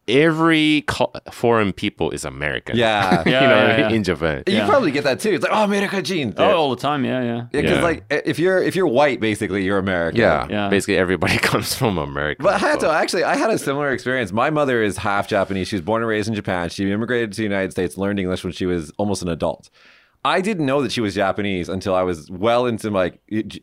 [0.07, 2.77] every co- foreign people is American.
[2.77, 3.23] Yeah.
[3.25, 3.89] you Yeah, know, yeah, yeah.
[3.89, 4.43] in Japan.
[4.47, 5.31] You probably get that too.
[5.31, 6.33] It's like, oh, America Jean.
[6.37, 7.05] Oh, all the time.
[7.05, 7.35] Yeah, yeah.
[7.51, 7.83] Yeah, because Yeah.
[7.83, 10.19] like eh, if you're if you're white, basically you're American.
[10.21, 10.69] Yeah, Yeah.
[10.69, 12.43] basically everybody comes from America.
[12.43, 14.31] But Hayato, so- actually, I had a similar experience.
[14.31, 15.67] My mother is half Japanese.
[15.67, 16.69] She was born and raised in Japan.
[16.69, 19.69] She immigrated to the United States, learned English when she was almost an adult.
[20.25, 23.19] I didn't know that she was Japanese until I was well into like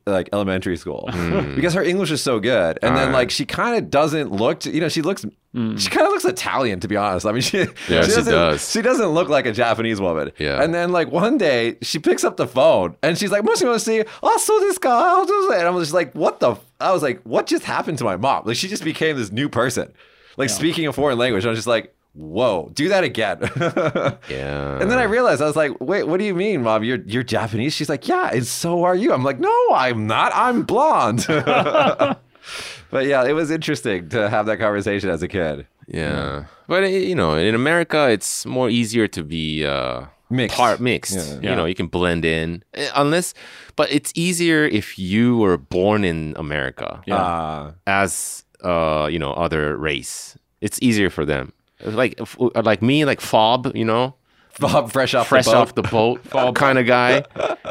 [0.07, 1.57] like elementary school hmm.
[1.57, 2.79] because her English is so good.
[2.83, 3.15] And then Alright.
[3.15, 5.77] like she kind of doesn't look, to, you know, she looks hmm.
[5.77, 7.27] she kind of looks Italian to be honest.
[7.27, 8.71] I mean, she Yeah, she doesn't- does.
[8.71, 10.31] She doesn't look like a Japanese woman.
[10.39, 10.63] Yeah.
[10.63, 14.05] And then like one day she picks up the phone and she's like, "Moshi moshi,
[14.23, 15.19] oh so this guy,"
[15.59, 16.65] and I was just like, "What the?" F-?
[16.81, 19.49] I was like, "What just happened to my mom?" Like she just became this new
[19.49, 19.93] person,
[20.37, 21.45] like speaking a foreign language.
[21.45, 23.39] I was just like, "Whoa, do that again."
[24.29, 24.79] yeah.
[24.81, 26.85] and then I realized I was like, "Wait, what do you mean, mom?
[26.85, 30.33] You're you're Japanese?" She's like, "Yeah, and so are you." I'm like, "No, I'm not.
[30.35, 31.25] I'm blonde."
[32.91, 35.67] but yeah, it was interesting to have that conversation as a kid.
[35.89, 40.57] Yeah, but you know, in America, it's more easier to be uh, Mixed.
[40.57, 41.15] part mixed.
[41.17, 41.35] Yeah.
[41.35, 41.55] You Yeah.
[41.57, 43.35] know, you can blend in Uh, unless,
[43.77, 47.17] but it's easier if you were born in America Yeah.
[47.17, 50.37] Uh, as uh, you know other race.
[50.61, 51.53] It's easier for them.
[51.85, 54.15] Like uh, like me, like Fob, you know,
[54.61, 55.57] Bob, fresh off fresh the boat.
[55.59, 57.25] off the boat kind of guy.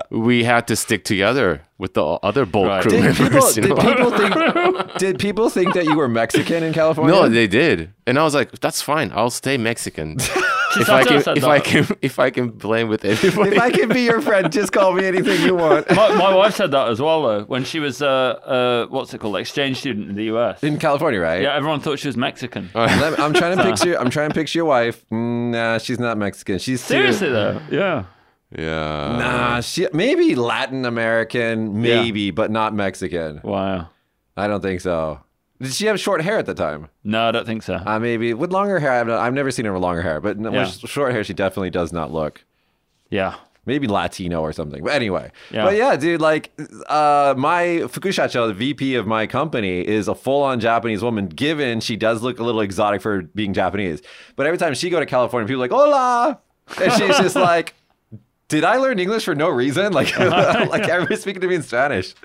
[0.10, 2.82] We had to stick together with the other boat Right.
[2.82, 3.56] crew Did members.
[3.56, 7.14] people, you did people think did people think that you were Mexican in California?
[7.16, 9.12] No, they did, and I was like, "That's fine.
[9.14, 10.18] I'll stay Mexican
[10.78, 11.22] if I can.
[11.22, 11.88] said If I can.
[12.02, 15.06] If I can blend with everybody." if I can be your friend, just call me
[15.06, 15.90] anything you want.
[15.92, 19.20] my, my wife said that as well, though, when she was, uh, uh, what's it
[19.20, 20.64] called, exchange student in the US.
[20.64, 21.42] In California, right?
[21.42, 22.70] Yeah, everyone thought she was Mexican.
[22.74, 23.96] Let- I'm trying to picture.
[24.00, 25.04] I'm trying to picture your wife.
[25.12, 26.60] Nah, she's not Mexican.
[26.60, 27.62] She's too- Seriously, though.
[27.72, 28.06] Yeah.
[28.56, 29.18] yeah.
[29.18, 33.42] Nah, she maybe Latin American, maybe, but not Mexican.
[33.44, 33.90] Wow.
[34.38, 35.20] I don't think so.
[35.62, 36.90] Did she have short hair at the time?
[37.04, 37.76] No, I don't think so.
[37.86, 38.92] Uh, maybe with longer hair.
[38.94, 40.50] I've, I've never seen her with longer hair, but Yeah.
[40.50, 42.44] with short hair, she definitely does not look.
[43.10, 43.36] yeah.
[43.68, 44.84] maybe Latino or something.
[44.84, 45.66] But anyway, Yeah.
[45.66, 46.52] but yeah, dude, like
[46.90, 51.28] uh, my Fukushacho, the VP of my company, is a full-on Japanese woman.
[51.28, 54.02] Given she does look a little exotic for being Japanese,
[54.36, 56.40] but every time she go to California, people are like "Hola,"
[56.82, 57.76] and she's just like,
[58.48, 62.16] "Did I learn English for no reason?" Like, like everybody's speaking to me in Spanish.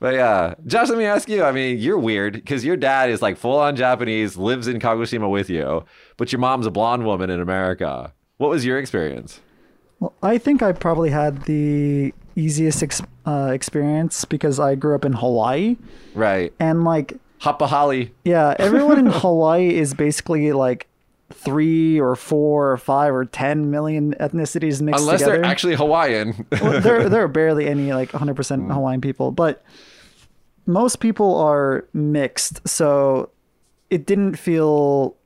[0.00, 1.44] But yeah, Josh, let me ask you.
[1.44, 5.30] I mean, you're weird because your dad is like full on Japanese, lives in Kagoshima
[5.30, 5.84] with you,
[6.16, 8.12] but your mom's a blonde woman in America.
[8.38, 9.40] What was your experience?
[10.00, 15.04] Well, I think I probably had the easiest ex- uh, experience because I grew up
[15.04, 15.76] in Hawaii,
[16.14, 16.54] Right.
[16.58, 18.10] and like, Hapa Hapahali.
[18.24, 20.86] yeah, everyone in Hawaii is basically like
[21.32, 25.38] three or four or five or ten million ethnicities mixed Unless together.
[25.38, 26.46] they're actually Hawaiian.
[26.52, 28.70] Well, there there are barely any like 100% hmm.
[28.70, 29.62] Hawaiian people, but
[30.66, 32.66] most people are mixed.
[32.68, 33.30] So
[33.90, 35.16] it didn't feel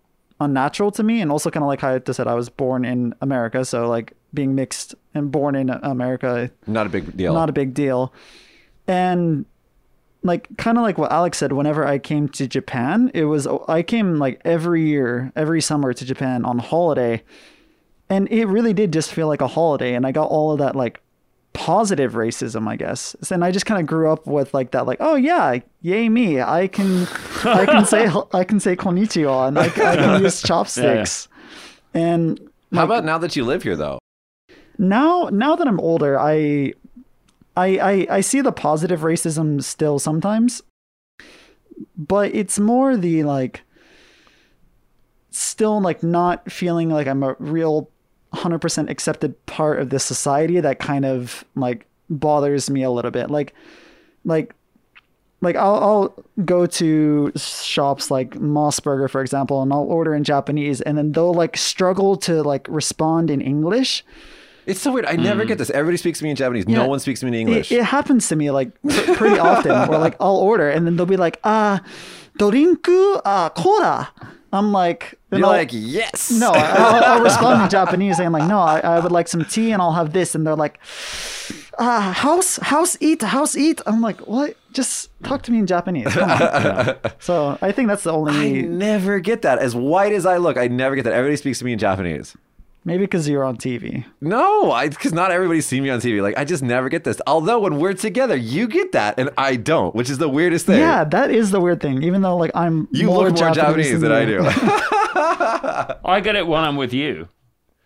[0.40, 3.14] unnatural to me, and also kind of like how I said, I was born in
[3.20, 7.34] America, so like being mixed and born in America, Not a big deal.
[7.34, 8.12] not a big deal.
[8.86, 9.46] And
[10.24, 13.64] like kind of like what Alex said, whenever I came to Japan, it was oh,
[13.68, 17.22] I came like every year, every summer to Japan on holiday.
[18.08, 20.74] And it really did just feel like a holiday and I got all of that
[20.74, 21.00] like
[21.52, 23.14] positive racism, I guess.
[23.30, 26.40] And I just kind of grew up with like that like, oh yeah, yay me.
[26.40, 27.06] I can
[27.44, 31.28] I can say I can say konnichiwa and I, I can use chopsticks.
[31.92, 32.40] And
[32.72, 33.98] How about now that you live here, though?
[34.78, 36.72] now now that I'm older, I
[37.56, 40.62] I I, I see the positive racism still sometimes,
[41.96, 43.62] but it's more the like
[45.30, 47.90] still like not feeling like I'm a real
[48.32, 53.30] 100% accepted part of this society that kind of like bothers me a little bit.
[53.30, 53.54] Like
[54.24, 54.54] like
[55.40, 60.24] like I'll, I'll go to shops like MOS Burger, for example, and I'll order in
[60.24, 64.04] Japanese, and then they'll like struggle to like respond in English.
[64.66, 65.06] It's so weird.
[65.06, 65.70] I never get this.
[65.70, 66.64] Everybody speaks to me in Japanese.
[66.66, 66.78] Yeah.
[66.78, 67.70] No one speaks to me in English.
[67.72, 69.88] It, it happens to me like pretty often.
[69.88, 71.82] Where like I'll order and then they'll be like, ah,
[72.38, 74.10] dorinku, ah, cola.
[74.52, 76.30] I'm like, You're I'll- like, yes.
[76.30, 79.44] no, I- I'll, I'll respond in Japanese I'm like, no, I, I would like some
[79.44, 80.78] tea and I'll have this, and they're like,
[81.80, 83.80] ah, house, house eat, house eat.
[83.84, 84.56] I'm like, what?
[84.72, 86.06] Just talk to me in Japanese.
[86.14, 86.96] Come on.
[87.18, 88.58] So I think that's the only.
[88.58, 89.58] I never get that.
[89.58, 91.12] As white as I look, I never get that.
[91.14, 92.36] Everybody speaks to me in Japanese.
[92.84, 94.04] Maybe because you're on TV.
[94.20, 96.22] No, because not everybody's seen me on TV.
[96.22, 97.20] Like I just never get this.
[97.26, 100.78] Although when we're together, you get that and I don't, which is the weirdest thing.
[100.78, 102.02] Yeah, that is the weird thing.
[102.02, 104.40] Even though like I'm You more look more Japanese, than I do.
[106.04, 107.28] I get it when I'm with you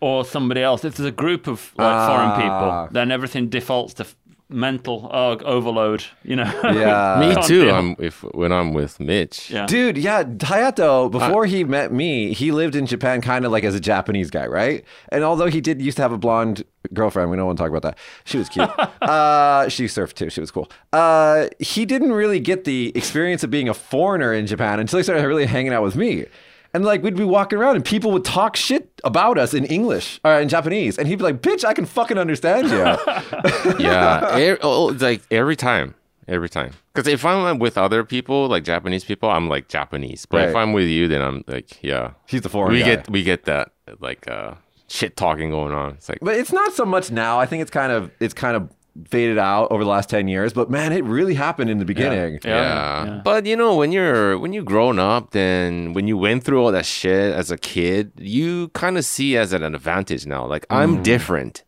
[0.01, 0.83] or somebody else.
[0.85, 2.07] If there's a group of like Ah.
[2.07, 4.15] foreign people, then everything defaults to f-
[4.49, 6.03] mental uh, overload.
[6.23, 6.61] You know.
[6.79, 7.17] Yeah.
[7.19, 7.65] Me too.
[7.65, 7.75] deal.
[7.75, 9.49] I'm if when I'm with Mitch.
[9.49, 9.65] Yeah.
[9.65, 13.75] Dude, yeah, Hayato, before he met me, he lived in Japan kind of like as
[13.75, 14.85] a Japanese guy, right?
[15.11, 17.69] And although he did used to have a blonde girlfriend, we don't want to talk
[17.69, 17.97] about that.
[18.23, 18.69] She was cute.
[19.01, 20.29] uh, she surfed too.
[20.29, 20.69] She was cool.
[20.93, 25.03] Uh, he didn't really get the experience of being a foreigner in Japan until he
[25.03, 26.25] started really hanging out with me.
[26.73, 30.19] And like we'd be walking around and people would talk shit about us in English
[30.23, 32.77] or in Japanese, and he'd be like, "Bitch, I can fucking understand you."
[33.79, 35.95] yeah, e- oh, like every time,
[36.27, 36.73] every time.
[36.93, 40.25] Because if I'm with other people, like Japanese people, I'm like Japanese.
[40.25, 42.11] But if I'm with you, then I'm like, yeah.
[42.27, 42.85] He's the foreign We guy.
[42.95, 44.55] get we get that like uh
[44.87, 45.93] shit talking going on.
[45.93, 47.39] It's like But it's not so much now.
[47.39, 48.69] I think it's kind of it's kind of
[49.07, 52.39] faded out over the last 10 years, but man, it really happened in the beginning.
[52.43, 52.49] Yeah.
[52.49, 53.05] yeah.
[53.05, 53.21] yeah.
[53.23, 56.71] But you know, when you're when you grown up, then when you went through all
[56.71, 60.45] that shit as a kid, you kind of see as an advantage now.
[60.45, 61.03] Like I'm mm.
[61.03, 61.63] different.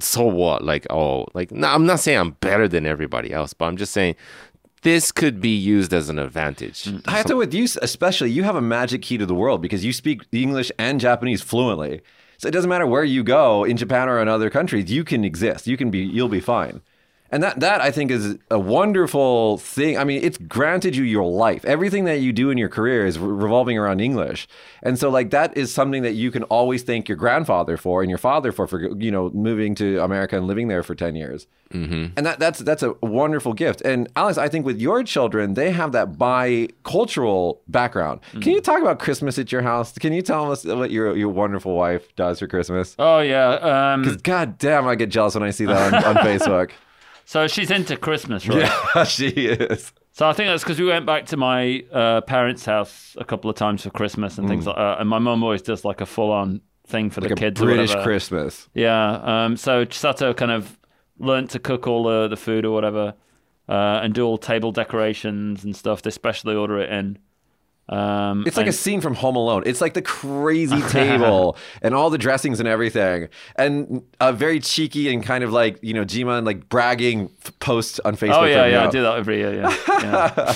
[0.00, 0.64] So what?
[0.64, 3.92] Like oh, like no, I'm not saying I'm better than everybody else, but I'm just
[3.92, 4.16] saying
[4.84, 6.88] this could be used as an advantage.
[7.06, 9.84] I have to with you especially, you have a magic key to the world because
[9.84, 12.02] you speak English and Japanese fluently.
[12.44, 15.24] So it doesn't matter where you go in Japan or in other countries, you can
[15.24, 15.66] exist.
[15.66, 16.82] You can be you'll be fine.
[17.30, 19.98] And that that I think is a wonderful thing.
[19.98, 21.64] I mean, it's granted you your life.
[21.64, 24.46] Everything that you do in your career is re- revolving around English.
[24.82, 28.10] And so like that is something that you can always thank your grandfather for and
[28.10, 31.46] your father for for you know moving to America and living there for 10 years.
[31.72, 32.12] Mm-hmm.
[32.16, 33.80] And that that's that's a wonderful gift.
[33.80, 38.20] And Alex, I think with your children, they have that bi-cultural background.
[38.32, 39.92] Can you talk about Christmas at your house?
[39.92, 42.94] Can you tell us what your your wonderful wife does for Christmas?
[42.98, 43.92] Oh yeah.
[43.94, 46.70] Um, Because god damn, I get jealous when I see that on, on Facebook.
[47.24, 48.70] So she's into Christmas, right?
[48.94, 49.92] Yeah, she is.
[50.12, 53.50] So I think that's because we went back to my uh, parents' house a couple
[53.50, 55.00] of times for Christmas and things like that.
[55.00, 57.24] And my mum always does like a full-on thing for Mm.
[57.24, 57.60] Like the kids.
[57.60, 57.94] British.
[58.04, 58.68] Christmas.
[58.74, 59.44] Yeah.
[59.44, 60.78] Um, so Chisato kind of
[61.18, 63.14] learnt to cook all the, the food or whatever,
[63.68, 66.02] uh, and do all table decorations and stuff.
[66.02, 67.18] They specially order it in.
[67.88, 69.62] Um, It's like a scene from Home Alone.
[69.66, 75.12] It's like the crazy table and all the dressings and everything, and a very cheeky
[75.12, 77.30] and kind of like you know Jima like bragging
[77.60, 78.42] post on Facebook.
[78.42, 78.86] Oh yeah, yeah.
[78.86, 79.54] I do that every year.
[79.54, 79.76] Yeah.
[80.02, 80.52] yeah.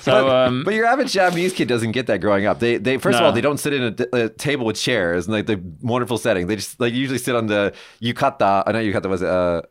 [0.00, 2.60] so um, But your average Japanese kid doesn't get that growing up.
[2.60, 5.34] They, they first of all, they don't sit in a, a table with chairs and
[5.34, 6.46] like the wonderful setting.
[6.46, 8.62] They just like usually sit on the yukata.
[8.66, 9.62] I know yukata was uh,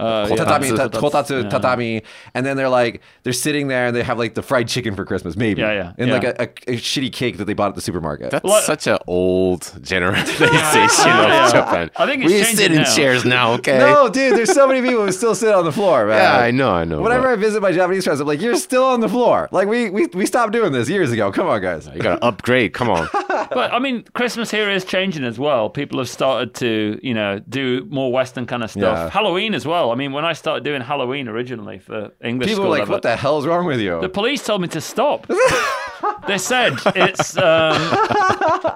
[0.00, 0.36] Uh, yeah.
[0.36, 1.00] Kotatami, ta- Kotatsu.
[1.10, 1.48] kotatsu, Yeah.
[1.50, 2.02] tatami,
[2.34, 5.04] and then they're like they're sitting there and they have like the fried chicken for
[5.04, 6.14] Christmas, maybe, Yeah, yeah, and yeah.
[6.14, 8.30] like a, a, a shitty cake that they bought at the supermarket.
[8.30, 11.46] That's Like- such an old generalization Yeah.
[11.46, 11.90] of Japan.
[11.96, 12.94] I think it's we changing sit in now.
[12.94, 13.78] chairs now, okay?
[13.78, 16.16] no, dude, there's so many people who still sit on the floor, man.
[16.22, 17.00] Yeah, I know, I know.
[17.00, 19.68] Whenever but I visit my Japanese friends, I'm like, "You're still on the floor." Like
[19.68, 21.30] we we, we stopped doing this years ago.
[21.32, 21.88] Come on, guys.
[21.94, 22.72] you gotta upgrade.
[22.72, 23.08] Come on.
[23.50, 25.70] But I mean, Christmas here is changing as well.
[25.70, 28.96] People have started to, you know, do more Western kind of stuff.
[28.96, 29.10] Yeah.
[29.10, 29.89] Halloween as well.
[29.90, 32.94] I mean, when I started doing Halloween originally for English People school are like, level,
[32.94, 35.26] "What the hell's wrong with you?" The police told me to stop.
[36.26, 37.36] they said it's.
[37.36, 37.80] Um,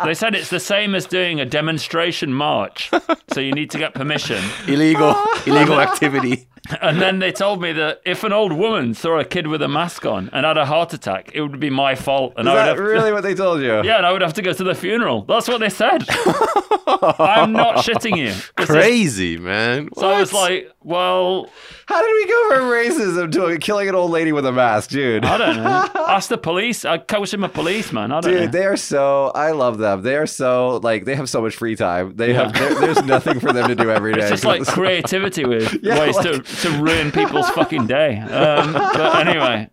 [0.05, 2.91] they said it's the same as doing a demonstration march,
[3.33, 4.43] so you need to get permission.
[4.67, 5.15] illegal,
[5.47, 6.47] illegal activity.
[6.81, 9.69] And then they told me that if an old woman saw a kid with a
[9.69, 12.55] mask on and had a heart attack, it would be my fault, and Is I
[12.55, 13.83] would that have really what they told you?
[13.83, 15.23] yeah, and I would have to go to the funeral.
[15.25, 16.05] That's what they said.
[16.87, 18.33] I'm not shitting you.
[18.57, 19.89] This is- Crazy, man.
[19.97, 21.49] So I was like, well,
[21.87, 25.25] How did we go from racism to killing an old lady with a mask, dude?
[25.25, 25.89] I don't know.
[26.07, 26.85] Ask the police.
[26.85, 28.13] I coach him a policeman.
[28.13, 28.41] I don't know.
[28.41, 29.33] Dude, they are so.
[29.35, 30.03] I love them.
[30.03, 32.17] They are so like they have so much free time.
[32.17, 32.53] They have.
[32.53, 34.21] There's nothing for them to do every day.
[34.23, 38.19] It's just like creativity with Yeah, ways like- to ruin people's fucking day.
[38.19, 39.69] Um, but anyway,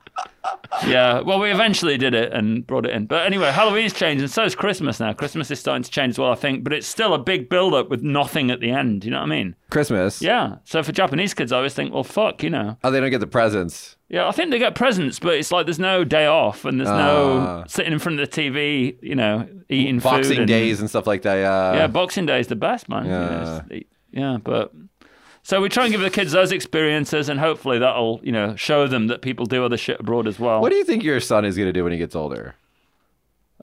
[0.88, 1.20] yeah.
[1.22, 3.06] Well, we eventually did it and brought it in.
[3.06, 5.14] But anyway, Halloween's changed, and so is Christmas now.
[5.14, 6.64] Christmas is starting to change as well, I think.
[6.64, 9.04] But it's still a big build-up with nothing at the end.
[9.06, 9.56] You know what I mean?
[9.70, 10.22] Christmas.
[10.22, 10.56] Yeah.
[10.64, 12.78] So for Japanese kids, I always think, well, fuck, you know.
[12.84, 13.96] Oh, they don't get the presents.
[14.10, 16.90] Yeah, I think they get presents, but it's like there's no day off and there's
[16.90, 16.98] Ah.
[16.98, 20.10] no sitting in front of the TV, you know, eating food.
[20.10, 21.36] Boxing and- days and stuff like that.
[21.36, 21.74] Yeah.
[21.76, 23.06] yeah, Boxing Day is the best, man.
[23.06, 24.74] You know, it's- yeah, but
[25.44, 28.88] so we try and give the kids those experiences, and hopefully that'll you know show
[28.88, 30.62] them that people do other shit abroad as well.
[30.62, 32.56] What do you think your son is going to do when he gets older?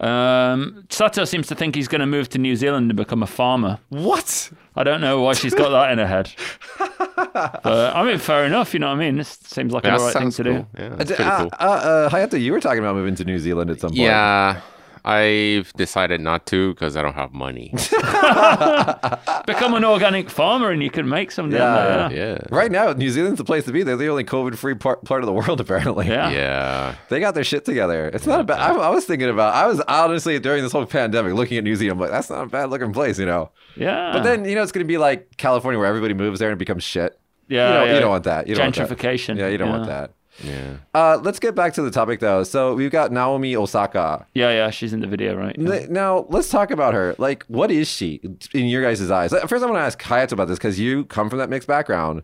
[0.00, 3.26] um, Sato seems to think he's going to move to New Zealand and become a
[3.26, 3.80] farmer.
[3.88, 4.50] What?
[4.76, 6.32] I don't know why she's got that in her head.
[7.16, 8.74] but I mean, fair enough.
[8.74, 9.16] You know what I mean?
[9.16, 10.52] This seems like That a right thing to cool.
[10.52, 10.66] do.
[10.78, 11.50] Yeah, Uh, pretty uh, cool.
[11.58, 13.98] uh, uh, Hayato, you were talking about moving to New Zealand at some point.
[13.98, 14.60] Yeah,
[15.08, 17.72] I've decided not to because I don't have money.
[19.46, 21.48] Become an organic farmer, and you can make some.
[21.50, 22.34] down Yeah.
[22.34, 22.38] yeah.
[22.50, 23.82] Right now, New Zealand's the place to be.
[23.82, 26.06] They're the only COVID-free part, part of the world, apparently.
[26.08, 26.30] Yeah.
[26.30, 26.94] Yeah.
[27.08, 28.08] They got their shit together.
[28.08, 28.58] It's not a bad.
[28.58, 29.54] I, I was thinking about.
[29.54, 32.00] I was honestly during this whole pandemic looking at New Zealand.
[32.00, 33.50] Like that's not a bad looking place, you know.
[33.76, 34.12] Yeah.
[34.12, 36.56] But then you know it's going to be like California, where everybody moves there and
[36.56, 37.18] it becomes shit.
[37.48, 37.94] yeah, you don't, yeah.
[37.94, 38.46] you don't want that.
[38.46, 39.36] You don't Want Gentrification.
[39.36, 39.38] that.
[39.38, 40.12] Yeah, you don't want that.
[40.42, 40.76] Yeah.
[40.94, 42.44] Uh, let's get back to the topic though.
[42.44, 44.26] So we've got Naomi Osaka.
[44.34, 45.56] Yeah, yeah, she's in the video, right?
[45.58, 45.86] Yeah.
[45.88, 47.14] Now let's talk about her.
[47.18, 48.20] Like, what is she
[48.52, 49.30] in your guys' eyes?
[49.30, 52.22] First, I want to ask Hayato about this because you come from that mixed background.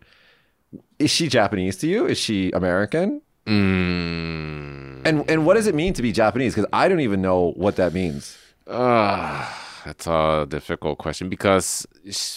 [0.99, 2.05] Is she Japanese to you?
[2.05, 3.21] Is she American?
[3.45, 5.05] Mm.
[5.05, 6.55] And and what does it mean to be Japanese?
[6.55, 8.37] Because I don't even know what that means.
[8.65, 9.47] Uh,
[9.85, 11.85] that's a difficult question because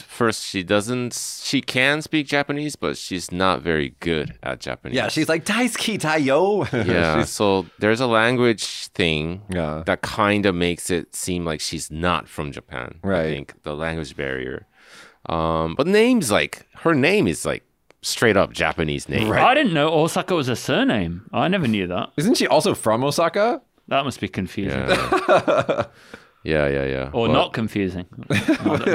[0.07, 4.95] first she doesn't she can speak Japanese but she's not very good at Japanese.
[4.97, 6.71] Yeah, she's like Daisuki Tayo.
[6.87, 7.25] yeah.
[7.25, 9.83] So there's a language thing Yeah.
[9.87, 13.01] that kind of makes it seem like she's not from Japan.
[13.03, 13.27] Right.
[13.27, 14.67] I think the language barrier.
[15.27, 17.65] Um, but names like her name is like
[18.03, 19.29] straight up Japanese name.
[19.31, 19.43] Right.
[19.43, 21.23] I didn't know Osaka was a surname.
[21.33, 22.11] I never knew that.
[22.19, 23.63] Isn't she also from Osaka?
[23.89, 24.79] That must be confusing.
[24.79, 25.87] Yeah.
[26.53, 27.11] yeah, yeah, yeah.
[27.13, 28.07] Or But- not confusing.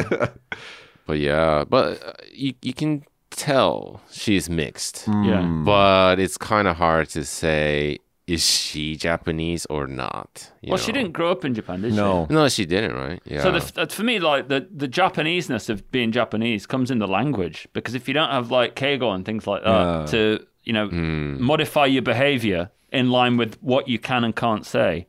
[1.05, 5.03] But yeah, but uh, you you can tell she's mixed.
[5.07, 5.41] Yeah.
[5.65, 10.49] But it's kind of hard to say is she Japanese or not.
[10.61, 11.97] you Well, she didn't grow up in Japan, did she?
[11.97, 12.25] No.
[12.29, 13.19] No, she didn't, right?
[13.25, 13.41] Yeah.
[13.43, 17.07] So the, uh, for me, like the the Japaneseness of being Japanese comes in the
[17.07, 20.05] language because if you don't have like keigo and things like that Yeah.
[20.13, 20.19] to
[20.63, 21.35] you know Hmm.
[21.43, 25.05] modify your behavior in line with what you can and can't say,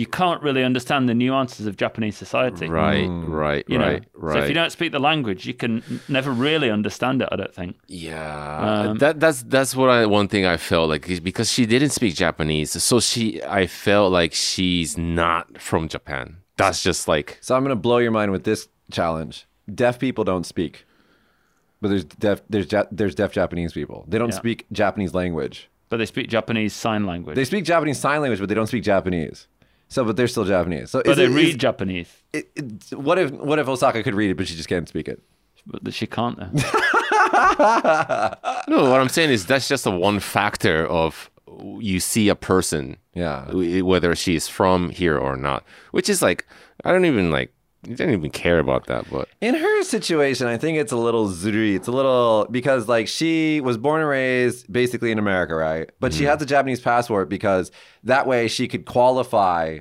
[0.00, 2.68] you can't really understand the nuances of Japanese society.
[2.68, 3.08] right,
[3.44, 3.92] right, You know?
[3.94, 4.34] right, right.
[4.34, 5.72] So if you don't speak the language, you can
[6.08, 7.28] never really understand it.
[7.32, 7.72] I don't think.
[7.88, 11.90] Yeah, Um, that that's that's what I one thing I felt like because she didn't
[11.90, 16.26] speak Japanese, so she I felt like she's not from Japan.
[16.56, 18.68] That's just like So I'm gonna blow your mind with this
[18.98, 19.46] challenge.
[19.82, 20.86] Deaf people don't speak,
[21.80, 24.04] but there's deaf there's ja- there's deaf Japanese people.
[24.10, 24.42] They don't Yeah.
[24.44, 25.68] speak Japanese language.
[25.90, 27.34] But they speak Japanese sign language.
[27.34, 29.48] They speak Japanese sign language, but they don't speak Japanese.
[29.88, 30.90] So, but they're still Japanese.
[30.90, 32.10] So, but is they it- read is- Japanese.
[32.32, 35.08] it, it, what if what if Osaka could read it, but she just can't speak
[35.08, 35.20] it?
[35.66, 36.38] But she can't.
[36.38, 36.46] Though.
[38.68, 38.90] no.
[38.90, 41.30] What I'm saying is that's just a one factor of
[41.78, 43.50] you see a person Yeah.
[43.52, 46.46] whether she's from here or not, which is like
[46.84, 47.52] I don't even like
[47.84, 51.28] I didn't even care about that, but In her situation, I think it's a little
[51.28, 51.76] zuri.
[51.76, 55.88] It's a little because like she was born and raised basically in America, right?
[56.00, 56.30] But she mm-hmm.
[56.30, 57.70] has a Japanese passport because
[58.02, 59.78] that way she could qualify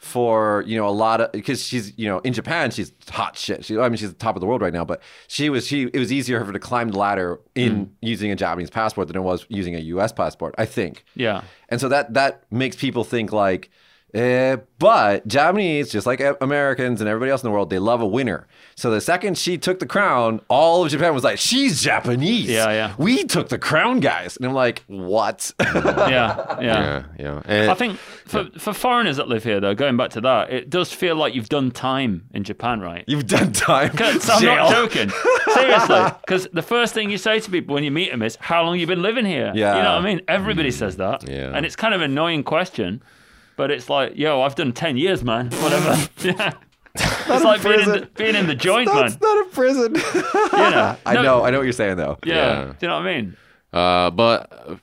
[0.00, 3.66] for you know a lot of because she's you know in Japan she's hot shit.
[3.66, 5.82] She I mean she's the top of the world right now, but she was she
[5.82, 7.90] it was easier for her to climb the ladder in mm.
[8.00, 10.10] using a Japanese passport than it was using a U.S.
[10.10, 10.54] passport.
[10.56, 11.04] I think.
[11.14, 11.42] Yeah.
[11.68, 13.70] And so that that makes people think like,
[14.14, 18.06] eh, but Japanese, just like Americans and everybody else in the world, they love a
[18.06, 18.46] winner.
[18.76, 22.48] So the second she took the crown, all of Japan was like, she's Japanese.
[22.48, 22.94] Yeah, yeah.
[22.96, 24.36] We took the crown, guys.
[24.36, 25.52] And I'm like, what?
[25.60, 26.60] Yeah.
[26.60, 26.60] Yeah.
[26.60, 27.42] Yeah, yeah.
[27.44, 30.70] And I think for, for foreigners that live here, though, going back to that, it
[30.70, 33.04] does feel like you've done time in Japan, right?
[33.06, 33.90] You've done time.
[33.90, 35.10] 'Cause I'm not joking.
[35.54, 36.10] Seriously.
[36.20, 38.78] Because the first thing you say to people when you meet them is, How long
[38.78, 39.52] you been living here?
[39.54, 39.76] Yeah.
[39.76, 40.20] You know what I mean?
[40.28, 41.28] Everybody says that.
[41.28, 41.52] Yeah.
[41.54, 43.02] And it's kind of an annoying question,
[43.60, 45.50] but it's like, Yo, I've done 10 years, man.
[45.50, 45.90] Whatever.
[46.22, 46.54] yeah.
[46.94, 48.96] It's like being in, the, being in the joint, man.
[49.02, 49.94] That's not a prison.
[50.34, 50.96] You know?
[51.04, 51.44] I No- know.
[51.44, 52.16] I know what you're saying, though.
[52.24, 52.34] Yeah.
[52.34, 52.64] Yeah.
[52.64, 53.36] Do you know what I mean?
[53.70, 54.76] Uh, but uh,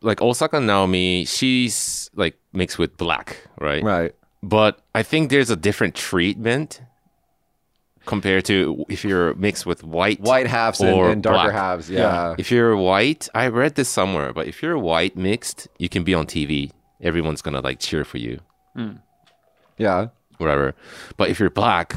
[0.00, 3.84] like Osaka Naomi, she's like mixed with black, right?
[3.84, 4.12] Right.
[4.42, 6.82] But I think there's a different treatment
[8.04, 11.54] compared to if you're mixed with white, White halves and, or and darker black.
[11.54, 11.88] halves.
[11.88, 12.34] Yeah.
[12.36, 16.14] If you're white, I read this somewhere, but if you're white mixed, you can be
[16.14, 16.72] on TV.
[17.04, 18.40] Everyone's gonna like cheer for you,
[18.74, 18.92] hmm.
[19.78, 20.08] Yeah.
[20.38, 20.74] whatever.
[21.16, 21.96] But if you're black,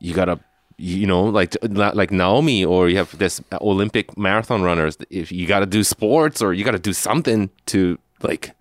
[0.00, 0.40] you gotta,
[0.78, 4.96] you know, like like Naomi, or you have this Olympic marathon runners.
[5.10, 8.54] If you gotta do sports, or you gotta do something to like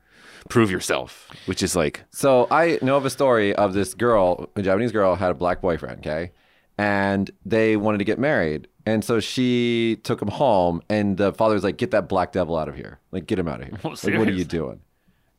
[0.50, 4.62] prove yourself, which is like So I know of a story of this girl, a
[4.62, 6.32] Japanese girl, had a black boyfriend, okay?
[6.78, 8.68] And they wanted to get married.
[8.86, 12.58] And so she took him home, and the father was like, Get that black devil
[12.58, 13.00] out of here.
[13.12, 13.78] Like, get him out of here.
[13.84, 14.82] Oh, like, what are you doing?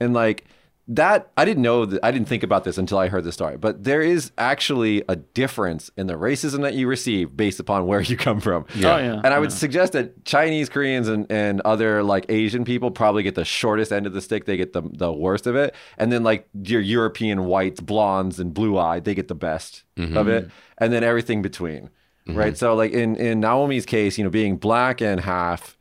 [0.03, 0.44] And like,
[0.88, 3.57] that, I didn't know that, I didn't think about this until I heard the story.
[3.57, 8.00] But there is actually a difference in the racism that you receive based upon where
[8.00, 8.66] you come from.
[8.74, 8.94] Yeah.
[8.94, 9.57] Oh, yeah, And I would yeah.
[9.57, 14.07] suggest that Chinese, Koreans, and, and other like Asian people probably get the shortest end
[14.07, 14.44] of the stick.
[14.44, 15.74] They get the, the worst of it.
[15.98, 20.16] And then like your European whites, blondes, and blue eyed, they get the best mm-hmm.
[20.16, 20.50] of it.
[20.78, 21.90] And then everything between.
[22.26, 22.34] Mm-hmm.
[22.36, 22.59] Right.
[22.59, 25.76] So like in, in Naomi's case, you know, being black and half,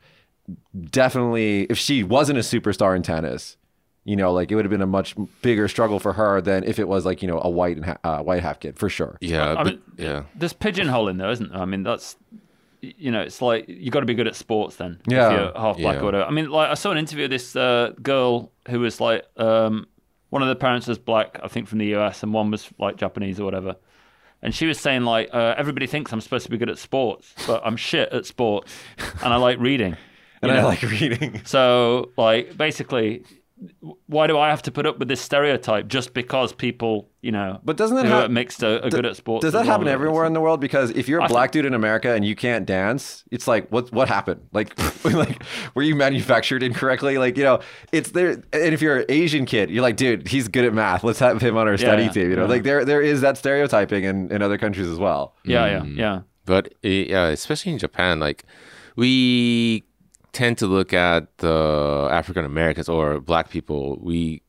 [0.89, 3.57] definitely if she wasn't a superstar in tennis,
[4.03, 6.79] you know, like it would have been a much bigger struggle for her than if
[6.79, 9.17] it was like, you know, a white and ha- uh, white half kid for sure.
[9.21, 10.23] yeah, I but, mean, yeah.
[10.35, 11.61] There's pigeonholing there, isn't there?
[11.61, 12.15] I mean, that's
[12.81, 14.99] you know, it's like you got to be good at sports then.
[15.07, 15.27] Yeah.
[15.27, 16.01] if you're half black Yeah.
[16.01, 16.23] or whatever.
[16.25, 19.85] I mean, like I saw an interview of this uh, girl who was like, um,
[20.31, 22.95] one of the parents was black, I think from the US, and one was like
[22.95, 23.75] Japanese or whatever.
[24.41, 27.35] And she was saying like, uh, everybody thinks I'm supposed to be good at sports,
[27.45, 28.73] but I'm shit at sports,
[29.23, 29.95] and I like reading.
[30.43, 31.39] And you I like reading.
[31.45, 33.23] So, like, basically,
[34.07, 37.59] why do I have to put up with this stereotype just because people, you know,
[37.63, 39.43] But doesn't that who hap- are mixed are, are good at sports?
[39.43, 39.71] Does as that well?
[39.71, 40.59] happen everywhere in the world?
[40.59, 43.69] Because if you're a I black dude in America and you can't dance, it's like
[43.71, 44.41] what what happened?
[44.51, 44.73] Like
[45.05, 45.43] like
[45.75, 47.19] were you manufactured incorrectly?
[47.19, 47.59] Like you know,
[47.91, 48.31] it's there.
[48.51, 51.03] And if you're an Asian kid, you're like, dude, he's good at math.
[51.03, 52.29] Let's have him on our study yeah, team.
[52.31, 52.47] You know, yeah.
[52.49, 55.35] like there there is that stereotyping in, in other countries as well.
[55.45, 55.97] Yeah, yeah, Mm.
[55.97, 56.21] yeah.
[56.45, 58.43] But uh, yeah, especially in Japan, like
[58.95, 59.83] we
[60.33, 63.97] tend to look at the African Americans or black people.
[64.01, 64.41] We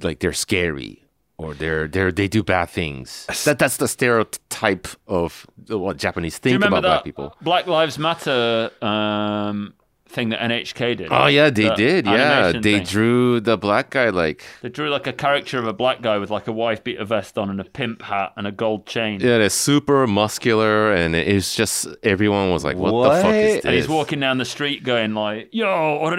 [0.00, 1.02] like they're scary
[1.38, 3.26] or they're they're they do bad things.
[3.44, 7.36] That that's the stereotype of what Japanese think about black people.
[7.40, 9.74] Black Lives Matter um,
[10.12, 11.08] thing that NHK did?
[11.10, 12.06] Oh yeah, they That did.
[12.06, 12.84] Yeah, they thing.
[12.84, 16.30] drew the black guy like They drew like a caricature of a black guy with
[16.30, 19.20] like a wife beater vest on and a pimp hat and a gold chain.
[19.20, 23.64] yeah, they're super muscular, and it's just everyone was like, "What, the fuck is this?"
[23.64, 25.66] And he's walking down the street going like, "Yo,
[26.00, 26.10] or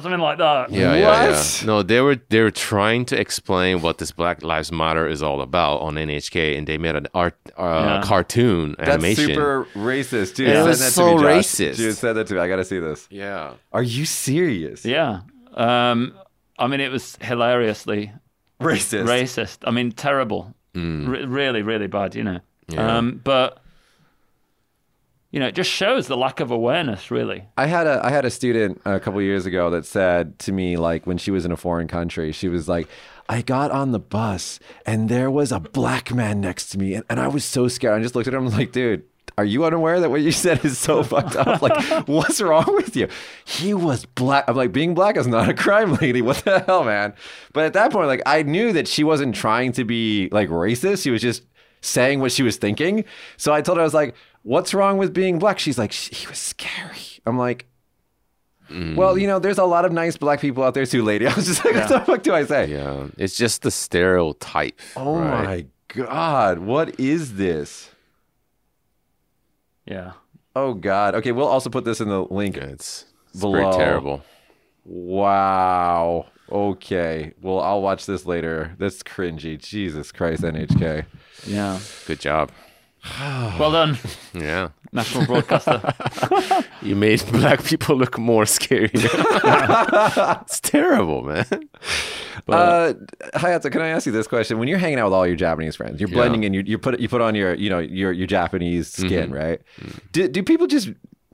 [0.00, 1.66] something like that." Yeah, yeah, yeah.
[1.66, 5.40] No, they were they were trying to explain what this Black Lives Matter is all
[5.40, 8.00] about on NHK, and they made an art uh, Yeah.
[8.04, 9.26] cartoon That's animation.
[9.26, 10.48] super racist, dude.
[10.48, 11.76] It Send was that to so me, racist.
[11.76, 12.40] Dude, send that to me.
[12.40, 13.06] I gotta see this.
[13.10, 14.84] Yeah, Are you serious?
[14.84, 15.20] Yeah.
[15.54, 16.14] Um,
[16.58, 18.12] I mean, it was hilariously
[18.60, 19.04] Racist.
[19.06, 19.58] racist.
[19.64, 20.54] I mean, terrible.
[20.74, 22.14] Re- really, really bad.
[22.14, 22.40] You know.
[22.68, 22.98] Yeah.
[22.98, 23.58] Um, but
[25.30, 27.10] you know, it just shows the lack of awareness.
[27.10, 27.44] Really.
[27.56, 30.76] I had a I had a student a couple years ago that said to me
[30.76, 32.88] like when she was in a foreign country, she was like,
[33.28, 37.04] I got on the bus and there was a black man next to me and,
[37.10, 37.98] and I was so scared.
[37.98, 39.02] I just looked at him and was like, dude,
[39.38, 41.62] are you unaware that what you said is so fucked up?
[41.62, 43.08] Like, what's wrong with you?
[43.44, 44.44] He was black.
[44.48, 46.20] I'm like, being black is not a crime, lady.
[46.20, 47.14] What the hell, man?
[47.52, 51.04] But at that point, like, I knew that she wasn't trying to be like racist.
[51.04, 51.44] She was just
[51.80, 53.04] saying what she was thinking.
[53.36, 55.60] So I told her, I was like, what's wrong with being black?
[55.60, 57.20] She's like, he was scary.
[57.24, 57.66] I'm like,
[58.68, 58.96] mm.
[58.96, 61.28] well, you know, there's a lot of nice black people out there too, lady.
[61.28, 62.66] I was just like, what the fuck do I say?
[62.66, 63.06] yeah.
[63.16, 64.80] It's just the stereotype.
[64.96, 65.44] Oh right?
[65.44, 66.58] my God.
[66.58, 67.90] What is this?
[69.88, 70.12] Yeah.
[70.54, 71.14] Oh God.
[71.16, 72.56] Okay, we'll also put this in the link.
[72.56, 73.52] Yeah, It's, it's Below.
[73.62, 74.22] pretty terrible.
[74.84, 76.26] Wow.
[76.50, 77.32] Okay.
[77.42, 78.74] Well, I'll watch this later.
[78.78, 79.58] That's cringy.
[79.58, 81.04] Jesus Christ, NHK.
[81.46, 81.78] Yeah.
[82.06, 82.50] Good job.
[83.58, 83.96] Well done,
[84.34, 84.68] Yeah.
[84.92, 85.80] national broadcaster.
[86.82, 88.90] You made black people look more scary.
[88.94, 91.46] it's terrible, man.
[92.48, 92.92] Uh,
[93.34, 94.58] Hayato, can I ask you this question?
[94.58, 96.16] When you're hanging out with all your Japanese friends, you're Yeah.
[96.16, 96.54] blending in.
[96.54, 99.32] You, you put you put on your you know your your Japanese skin, Mm-hmm.
[99.32, 99.60] right?
[100.12, 100.90] Do, do people just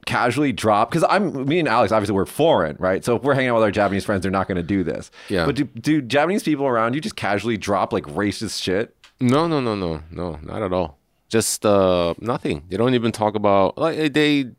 [0.06, 0.90] casually drop?
[0.90, 3.04] Because I'm me and Alex obviously we're foreign, right?
[3.04, 5.10] So if we're hanging out with our Japanese friends, they're not going to do this.
[5.28, 5.46] Yeah.
[5.46, 8.94] But do, do Japanese people around you just casually drop like racist shit?
[9.20, 10.98] No, no, no, no, no, not at all.
[11.28, 12.64] Just uh, nothing.
[12.68, 14.50] They don't even talk about like they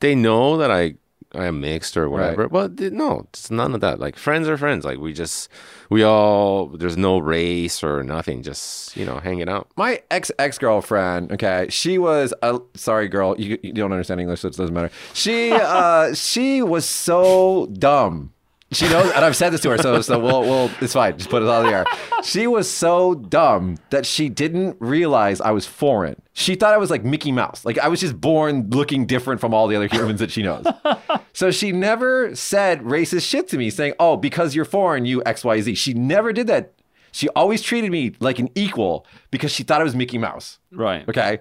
[0.00, 0.94] they know that I
[1.34, 3.98] I am mixed or whatever, but they, no, it's none of that.
[3.98, 4.84] Like friends are friends.
[4.84, 5.48] Like we just
[5.88, 8.42] we all there's no race or nothing.
[8.42, 9.68] Just you know hanging out.
[9.76, 13.34] My ex ex girlfriend, okay, she was a sorry girl.
[13.38, 14.90] You, you don't understand English, so it doesn't matter.
[15.14, 18.32] She uh she was so dumb.
[18.72, 21.16] She knows, and I've said this to her, so so we'll we'll it's fine.
[21.18, 21.84] Just put it on the air.
[22.22, 26.20] She was so dumb that she didn't realize I was foreign.
[26.32, 27.64] She thought I was like Mickey Mouse.
[27.64, 30.64] Like I was just born looking different from all the other humans that she knows.
[31.34, 35.42] So she never said racist shit to me, saying, "Oh, because you're foreign, you X
[35.44, 36.74] Y Z." She never did that.
[37.10, 40.58] She always treated me like an equal because she thought I was Mickey Mouse.
[40.70, 41.08] right.
[41.08, 41.38] Okay.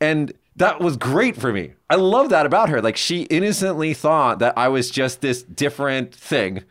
[0.00, 1.72] And that was great for me.
[1.88, 2.82] I love that about her.
[2.82, 6.64] Like she innocently thought that I was just this different thing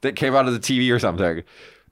[0.00, 1.42] that came out of the TV or something.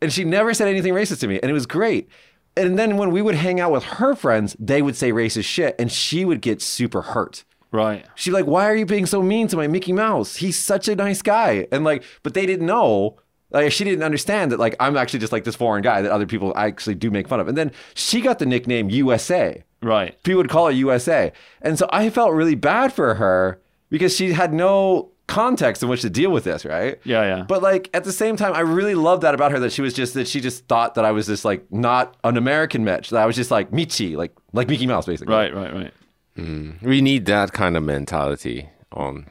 [0.01, 1.39] And she never said anything racist to me.
[1.41, 2.09] And it was great.
[2.57, 5.77] And then when we would hang out with her friends, they would say racist shit
[5.79, 7.45] and she would get super hurt.
[7.71, 8.05] Right.
[8.15, 10.37] She'd be like, Why are you being so mean to my Mickey Mouse?
[10.37, 11.67] He's such a nice guy.
[11.73, 13.17] And like, but they didn't know.
[13.53, 16.27] Like she didn't understand that like I'm actually just like this foreign guy that other
[16.27, 17.49] people actually do make fun of.
[17.49, 19.63] And then she got the nickname USA.
[19.83, 20.21] Right.
[20.23, 21.33] People would call her USA.
[21.61, 26.03] And so I felt really bad for her because she had no context in which
[26.03, 26.99] to deal with this, right?
[27.05, 27.45] Yeah, yeah.
[27.47, 29.93] But like at the same time, I really loved that about her that she was
[29.93, 33.11] just that she just thought that I was this like not an American Mitch.
[33.11, 35.35] That I was just like Michi, like like Mickey Mouse basically.
[35.35, 35.55] Right.
[35.55, 35.75] Right.
[35.75, 35.95] Right.
[36.39, 36.83] Mm.
[36.83, 39.27] We need that kind of mentality on.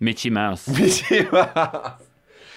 [0.00, 0.66] Mickey Mouse.
[0.68, 2.02] Michi Mouse.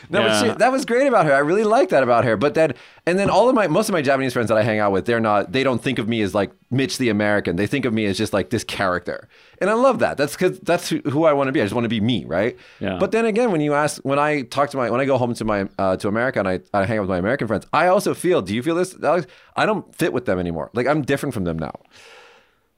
[0.10, 1.34] No, but she, that was great about her.
[1.34, 2.38] I really like that about her.
[2.38, 2.74] But then,
[3.06, 5.06] and then all of my, most of my Japanese friends that I hang out with,
[5.06, 7.56] they're not, they don't think of me as like Mitch the American.
[7.56, 9.28] They think of me as just like this character.
[9.60, 10.18] And I love that.
[10.18, 11.62] That's because that's who, I want to be.
[11.62, 12.58] I just want to be me, right?
[12.80, 12.98] Yeah.
[13.00, 15.34] But then again, when you ask, when I talk to my, when I go home
[15.34, 17.88] to my, uh, to America and I, I hang out with my American friends, I
[17.88, 19.28] also feel, do you feel this, Alex?
[19.56, 20.72] I don't fit with them anymore.
[20.74, 21.74] Like I'm different from them now.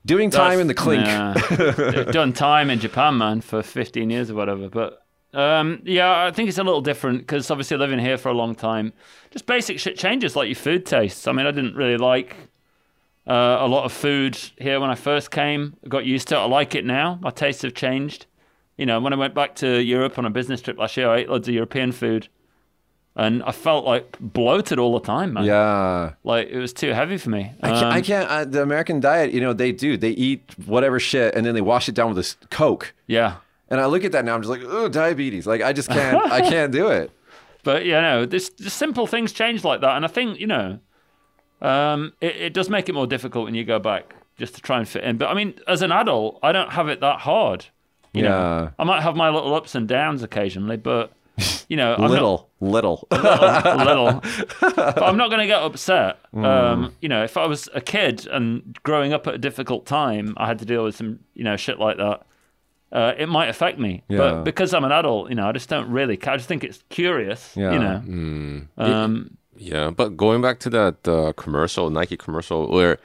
[0.05, 1.05] Doing time in the clink.
[1.05, 1.33] Yeah.
[1.33, 4.67] They've done time in Japan, man, for 15 years or whatever.
[4.67, 5.02] But
[5.33, 8.55] um, yeah, I think it's a little different because obviously living here for a long
[8.55, 8.93] time,
[9.31, 11.27] just basic shit changes like your food tastes.
[11.27, 12.35] I mean, I didn't really like
[13.27, 15.75] uh, a lot of food here when I first came.
[15.83, 16.39] I got used to it.
[16.39, 17.17] I like it now.
[17.21, 18.25] My tastes have changed.
[18.77, 21.19] You know, when I went back to Europe on a business trip last year, I
[21.19, 22.27] ate loads of European food.
[23.15, 25.43] And I felt like bloated all the time, man.
[25.45, 26.13] Yeah.
[26.23, 27.51] Like it was too heavy for me.
[27.61, 29.97] I can't, I Um, can't uh, the American diet, you know, they do.
[29.97, 32.93] They eat whatever shit and then they wash it down with this Coke.
[33.07, 33.35] yeah.
[33.73, 35.47] And I look at that now, I'm just like, oh, diabetes.
[35.47, 37.09] Like, I just can't, I can't do it.
[37.63, 40.79] But you know, this just simple things change like that, and I think you know,
[41.61, 44.77] um, it, it does make it more difficult when you go back just to try
[44.77, 45.17] and fit in.
[45.17, 47.65] But I mean, as an adult, I don't have it that hard.
[48.13, 48.29] You Yeah.
[48.29, 51.13] know, I might have my little ups and downs occasionally, but
[51.67, 53.07] you know, I'm little, little.
[53.11, 54.21] not, little,
[54.75, 56.19] but I'm not going to get upset.
[56.35, 56.45] Mm.
[56.45, 60.35] Um, you know, if I was a kid and growing up at a difficult time,
[60.37, 62.23] I had to deal with some you know shit like that.
[62.93, 64.17] Uh, it might affect me, Yeah.
[64.19, 66.15] but because I'm an adult, you know, I just don't really.
[66.15, 67.51] ca- I just think it's curious.
[67.55, 67.73] Yeah.
[67.73, 68.67] You know, Mm.
[68.77, 72.97] um, Yeah, but going back to that uh, commercial, Nike commercial, where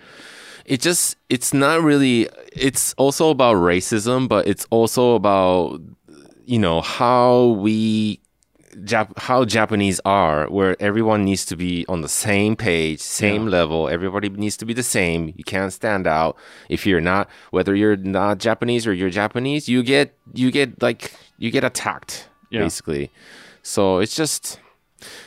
[0.67, 2.29] it just it's not really.
[2.53, 5.81] It's also about racism, but it's also about
[6.45, 8.21] you know how we.
[8.85, 13.89] Jap- how Japanese are, where everyone needs to be on the same page, same level.
[13.89, 15.33] Everybody needs to be the same.
[15.37, 16.37] You can't stand out
[16.69, 17.29] if you're not.
[17.51, 22.29] Whether you're not Japanese or you're Japanese, you get you get like you get attacked
[22.51, 22.61] Yeah.
[22.63, 23.11] basically.
[23.63, 24.61] So it's just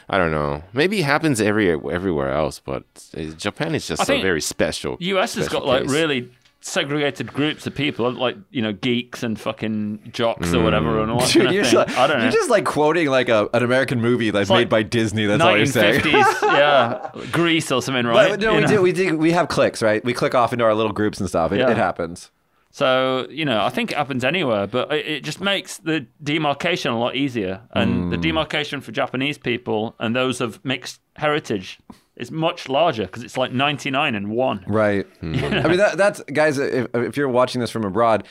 [0.10, 0.64] I don't know.
[0.74, 2.84] Maybe it happens every everywhere else, but
[3.18, 4.98] uh, Japan is just I a very special.
[5.00, 6.30] US has special got like really
[6.62, 11.20] segregated groups of people, like you know geeks and fucking jocks or whatever, and all
[11.20, 11.96] that Dude, kind you're, of just thing.
[11.96, 12.24] like, I don't know.
[12.24, 15.26] you're just like quoting like a, an American movie that's like made by Disney.
[15.26, 16.02] That's all you're saying.
[16.02, 18.30] 1950s, yeah, Grease or something, right?
[18.30, 18.68] But no, You we know?
[18.68, 18.82] do.
[18.82, 19.18] We do.
[19.18, 20.04] We have clicks, right?
[20.06, 21.52] We click off into our little groups and stuff.
[21.52, 21.72] It, Yeah.
[21.72, 22.32] it happens.
[22.74, 26.92] So you know, I think it happens anywhere, but it, it just makes the demarcation
[26.92, 28.22] a lot easier, and the Hmm.
[28.22, 31.80] demarcation for Japanese people and those of mixed heritage
[32.22, 34.64] is much larger because it's like 99 and one.
[34.68, 35.08] Right.
[35.22, 36.58] I mean, that, that's guys.
[36.58, 38.28] If, if you're watching this from abroad,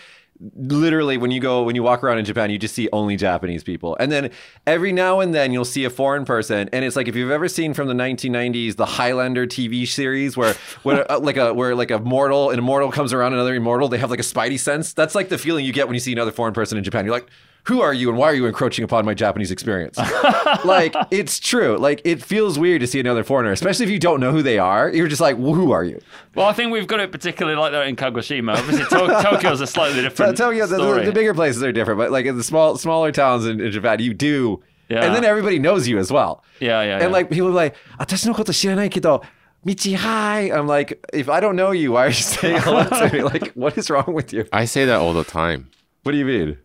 [0.57, 3.62] literally when you go when you walk around in Japan, you just see only Japanese
[3.62, 4.30] people, and then
[4.66, 7.49] every now and then you'll see a foreign person, and it's like if you've ever
[7.49, 11.91] seen from the 1990s the Highlander TV series where where uh, like a where like
[11.91, 14.93] a mortal an immortal comes around another immortal, they have like a spidey sense.
[14.93, 17.05] That's like the feeling you get when you see another foreign person in Japan.
[17.05, 17.28] You're like
[17.66, 19.97] Who are you and why are you encroaching upon my Japanese experience?
[20.66, 21.78] like, it's true.
[21.78, 24.60] Like, it feels weird to see another foreigner, especially if you don't know who they
[24.60, 24.89] are.
[24.89, 25.99] You're just like, well, who are you?
[26.36, 28.56] Well, I think we've got it particularly like that in Kagoshima.
[28.56, 30.99] Obviously, to- Tokyo's a slightly different Tokyo, the, story.
[30.99, 33.72] the, the bigger places are different, but like in the small, smaller towns in, in
[33.72, 35.03] Japan, you do, Yeah.
[35.03, 36.43] and then everybody knows you as well.
[36.60, 37.08] Yeah, yeah, And yeah.
[37.08, 39.24] like people are like, 私のこと知らないけど、
[39.66, 40.51] Michi, hi.
[40.51, 43.24] I'm like, if I don't know you, why are you saying hello to me?
[43.24, 44.45] Like, what is wrong with you?
[44.53, 45.72] I say that all the time.
[46.03, 46.58] What do you mean?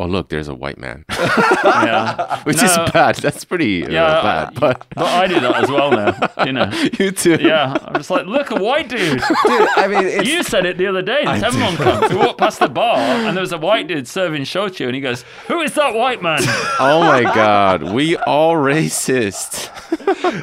[0.00, 2.40] Oh, look, there's a white man, yeah.
[2.44, 2.62] which No.
[2.64, 3.16] is bad.
[3.16, 3.88] That's pretty uh,
[4.22, 4.54] bad.
[4.54, 6.44] But But I do that as well now.
[6.46, 6.70] You know.
[7.00, 7.36] you too.
[7.40, 9.18] Yeah, I'm just like, look, a white dude.
[9.18, 11.24] Dude, I mean, it's, You said it the other day.
[11.24, 12.12] This everyone comes.
[12.12, 15.00] We walked past the bar, and there was a white dude serving shochu, and he
[15.00, 16.38] goes, "Who is that white man?"
[16.78, 19.68] Oh my God, we all racist.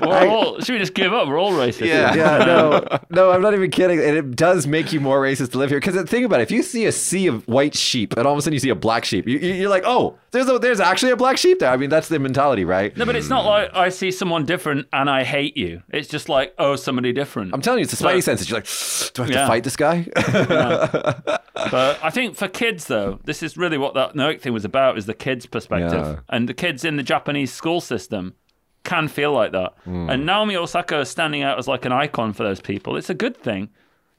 [0.01, 0.59] We're all.
[0.59, 1.27] Should we just give up?
[1.29, 1.85] We're all racist.
[1.87, 2.13] Yeah.
[2.13, 3.99] yeah, no, no, I'm not even kidding.
[3.99, 5.79] And it does make you more racist to live here.
[5.79, 8.39] Because think about it: if you see a sea of white sheep, and all of
[8.39, 10.79] a sudden you see a black sheep, you, you- you're like, oh, there's a, there's
[10.79, 11.69] actually a black sheep there.
[11.71, 12.95] I mean, that's the mentality, right?
[12.97, 15.81] No, but it's not like I see someone different and I hate you.
[15.89, 17.53] It's just like, oh, somebody different.
[17.53, 18.49] I'm telling you, it's a spidey So- senses.
[18.49, 19.41] You're like, do I have Yeah.
[19.41, 20.07] to fight this guy?
[21.71, 24.97] But I think for kids, though, this is really what that Nike thing was about:
[24.97, 26.19] is the kids' perspective, Yeah.
[26.29, 28.35] and the kids in the Japanese school system
[28.83, 29.73] can feel like that.
[29.85, 30.09] Hmm.
[30.09, 32.97] And Naomi Osaka is standing out as like an icon for those people.
[32.97, 33.69] It's a good thing,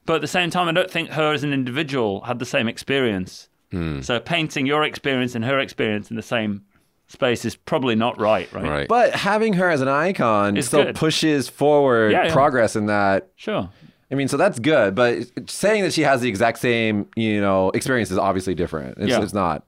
[0.05, 2.67] but at the same time, I don't think her as an individual had the same
[2.67, 3.47] experience.
[3.71, 4.01] Hmm.
[4.01, 6.63] So painting your experience and her experience in the same
[7.07, 8.63] space is probably not right, right?
[8.65, 8.87] Right.
[8.87, 10.95] But having her as an icon It's still good.
[10.95, 12.33] pushes forward Yeah, yeah.
[12.33, 13.29] progress in that.
[13.35, 13.69] Sure.
[14.11, 14.95] I mean, so that's good.
[14.95, 18.97] But saying that she has the exact same, you know, experience is obviously different.
[18.99, 19.21] It's, Yeah.
[19.21, 19.65] it's not.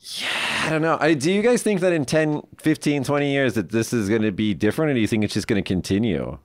[0.00, 0.28] Yeah,
[0.64, 0.98] I don't know.
[1.00, 4.22] I, do you guys think that in 10, 15, 20 years that this is going
[4.22, 6.38] to be different, or do you think it's just going to continue?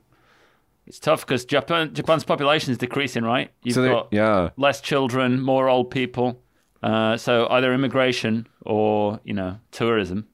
[0.90, 3.50] It's tough because Japan Japan's population is decreasing, right?
[3.64, 4.50] You've So they- got yeah.
[4.58, 6.42] less children, more old people.
[6.82, 10.26] Uh, so either immigration or you know tourism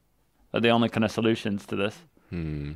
[0.53, 1.95] are the only kind of solutions to this.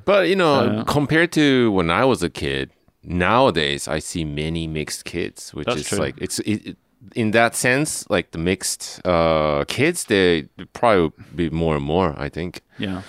[0.06, 2.72] But you know, Uh, compared to when I was a kid,
[3.04, 5.98] nowadays I see many mixed kids, which is true.
[6.06, 6.78] like it's it, it-
[7.16, 12.14] in that sense, like the mixed uh, kids, they probably be more and more.
[12.26, 13.02] I think, Yeah,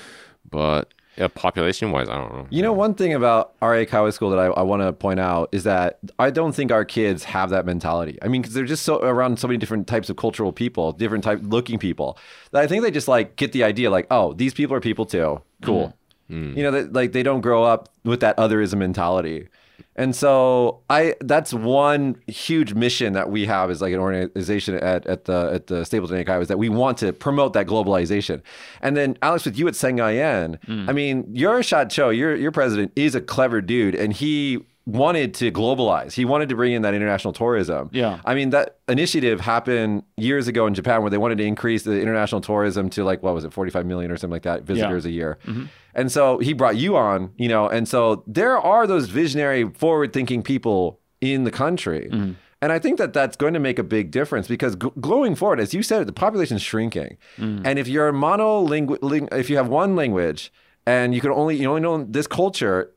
[0.49, 2.47] but yeah, population wise, I don't know.
[2.49, 5.51] You know, one thing about RA Kawa School that I, I want to point out
[5.53, 8.19] is that I don't think our kids have that mentality.
[8.23, 11.23] I mean, because they're just so around so many different types of cultural people, different
[11.23, 12.17] type looking people,
[12.53, 15.05] that I think they just like get the idea, like, oh, these people are people
[15.05, 15.43] too.
[15.61, 15.95] Cool.
[16.31, 16.55] Mm.
[16.55, 16.57] Mm.
[16.57, 19.49] You know, that like they don't grow up with that otherism mentality.
[19.97, 25.07] And so I that's one huge mission that we have as like an organization at,
[25.07, 28.43] at the at the Stapleton Ekai is that we want to promote that globalization.
[28.81, 30.89] And then Alex with you at Sengan-en, mm.
[30.89, 34.59] I mean, your shachō, your your president is a clever dude and he
[34.91, 36.13] wanted to globalize.
[36.13, 37.91] He wanted to bring in that international tourism.
[37.93, 38.21] Yeah.
[38.25, 42.01] I mean, that initiative happened years ago in Japan where they wanted to increase the
[42.01, 45.11] international tourism to like, what was it, 45 million or something like that visitors a
[45.11, 45.39] year.
[45.47, 45.65] Mm-hmm.
[45.95, 50.13] And so he brought you on, you know, and so there are those visionary, forward
[50.13, 52.09] thinking people in the country.
[52.11, 52.33] Mm-hmm.
[52.63, 55.61] And I think that that's going to make a big difference because g- going forward,
[55.61, 57.17] as you said, the population is shrinking.
[57.39, 57.67] Mm-hmm.
[57.67, 60.53] And if you're monolingual, ling- if you have one language
[60.87, 62.93] and you can only, you only know this culture,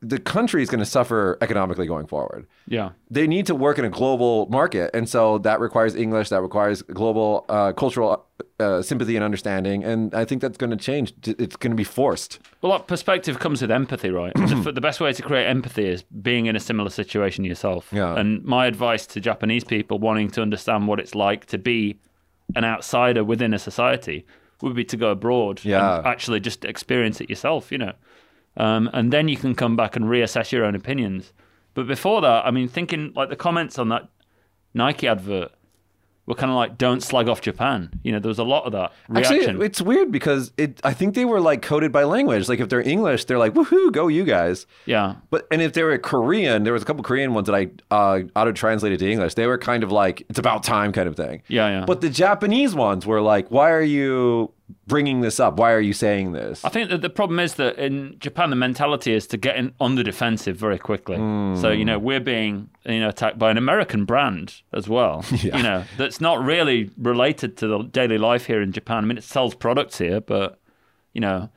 [0.00, 3.84] the country is going to suffer economically going forward yeah, they need to work in
[3.84, 8.24] a global market and so that requires english that requires global uh, cultural
[8.60, 11.84] uh, sympathy and understanding and i think that's going to change it's going to be
[11.84, 14.32] forced Well, that perspective comes with empathy, right?
[14.64, 17.88] the, the best way to create empathy is being in a similar situation yourself.
[17.92, 18.18] Yeah.
[18.18, 21.98] And my advice to Japanese people wanting to understand what it's like to be
[22.56, 24.26] an outsider within a society
[24.60, 25.98] would be to go abroad Yeah.
[25.98, 27.92] and actually just experience it yourself, you know.
[28.58, 31.32] Um, and then you can come back and reassess your own opinions.
[31.74, 34.08] But before that, I mean, thinking like the comments on that
[34.74, 35.52] Nike advert
[36.26, 38.72] were kind of like, "Don't slag off Japan." You know, there was a lot of
[38.72, 39.36] that reaction.
[39.38, 42.68] actually it's weird because it i think they were like coded by language like if
[42.68, 46.64] they're english they're like woohoo go you guys yeah, but and if they were Korean,
[46.64, 49.34] there was a couple Korean ones that I uh, auto translated to English.
[49.34, 51.42] They were kind of like it's about time kind of thing.
[51.48, 51.84] Yeah, yeah.
[51.86, 54.52] But the Japanese ones were like, why are you
[54.86, 55.58] bringing this up?
[55.58, 56.64] Why are you saying this?
[56.64, 59.72] I think that the problem is that in Japan, the mentality is to get in
[59.80, 61.16] on the defensive very quickly.
[61.60, 65.24] So you know we're being you know attacked by an American brand as well.
[65.42, 69.04] You know that's not really related to the daily life here in Japan.
[69.04, 70.58] I mean, it sells products here, but
[71.14, 71.48] you know,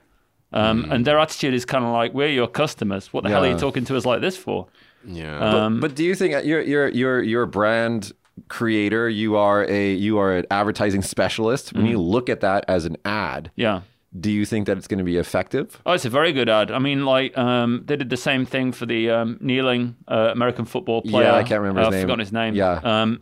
[0.54, 3.14] um, and their attitude is kind of like we're your customers.
[3.14, 4.68] What the hell are you talking to us like this for?
[5.06, 5.38] Yeah.
[5.66, 8.12] Um, But do you think your your your your brand
[8.48, 11.74] creator, you are a you are an advertising specialist.
[11.74, 13.82] When you look at that as an ad, Yeah.
[14.20, 15.80] do you think that it's going to be effective?
[15.86, 16.72] Oh, it's a very good ad.
[16.72, 20.66] I mean, like um, they did the same thing for the um, kneeling uh, American
[20.66, 21.26] football player.
[21.28, 22.56] Yeah, I can't remember his Uh, I've forgotten his name.
[22.56, 22.80] Yeah.
[22.84, 23.22] Um,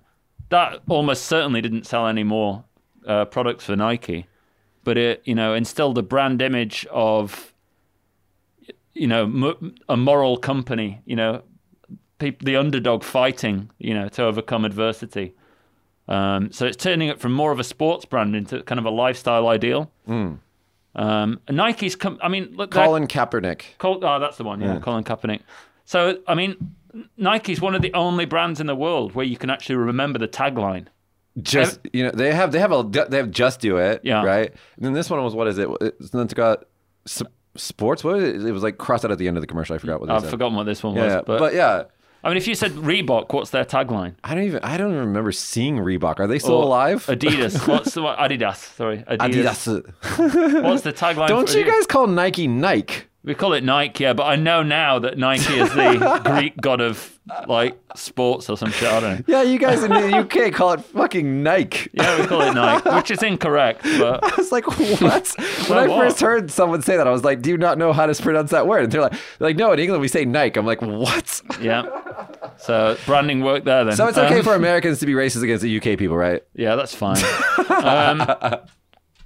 [0.50, 2.64] that almost certainly didn't sell any more
[3.06, 4.26] uh, products for Nike,
[4.84, 7.54] but it you know instilled a brand image of
[8.94, 9.56] you know
[9.88, 11.02] a moral company.
[11.06, 11.44] You know,
[12.20, 13.72] peop the underdog fighting.
[13.80, 15.34] You know, to overcome adversity.
[16.08, 18.90] Um, so it's turning it from more of a sports brand into kind of a
[18.90, 19.92] lifestyle ideal.
[20.96, 22.18] Um, Nike's come.
[22.22, 23.62] I mean, look, Colin Kaepernick.
[23.78, 24.60] Col- oh, that's the one.
[24.60, 25.42] Yeah, Colin Kaepernick.
[25.86, 26.76] So, I mean,
[27.18, 30.28] Nike's one of the only brands in the world where you can actually remember the
[30.28, 30.88] tagline.
[31.40, 34.02] Just you know, they have they have a they have just do it.
[34.04, 34.24] Yeah.
[34.24, 34.52] Right.
[34.78, 35.70] And then this one was what is it?
[35.80, 36.66] It's it's got
[37.56, 38.04] sports.
[38.04, 38.50] What is it?
[38.50, 39.76] It was like crossed out at the end of the commercial.
[39.76, 40.32] I forgot what I've said.
[40.32, 41.22] forgotten what this one Yeah, was, yeah.
[41.26, 41.84] but, but yeah.
[42.24, 44.16] I mean, if you said Reebok, what's their tagline?
[44.24, 46.20] I don't even I don't even remember seeing Reebok.
[46.20, 47.06] Are they still Or alive?
[47.06, 47.66] Adidas.
[47.68, 48.02] what's the?
[48.02, 48.58] Adidas?
[48.76, 49.84] Sorry, Adidas.
[49.84, 50.64] Adidas.
[50.64, 51.28] What's the tagline?
[51.30, 51.68] Don't for you Adidas?
[51.68, 53.04] guys call Nike Nike?
[53.22, 56.80] We call it Nike, yeah, but I know now that Nike is the Greek god
[56.80, 58.88] of like sports or some shit.
[58.90, 59.24] I don't know.
[59.28, 61.90] Yeah, you guys in the UK call it fucking Nike.
[61.94, 65.36] Yeah, we call it Nike, which is incorrect, but I was like, what?
[65.68, 66.00] when I what?
[66.06, 68.52] first heard someone say that, I was like, do you not know how to pronounce
[68.52, 68.84] that word?
[68.86, 70.58] And they're like, they're like, no, in England we say Nike.
[70.58, 71.42] I'm like, what?
[71.62, 71.84] yeah.
[72.58, 73.98] So branding work there then.
[73.98, 76.42] So it's okay Um, for Americans to be racist against the UK people, right?
[76.56, 77.18] Yeah, that's fine.
[77.68, 78.60] um,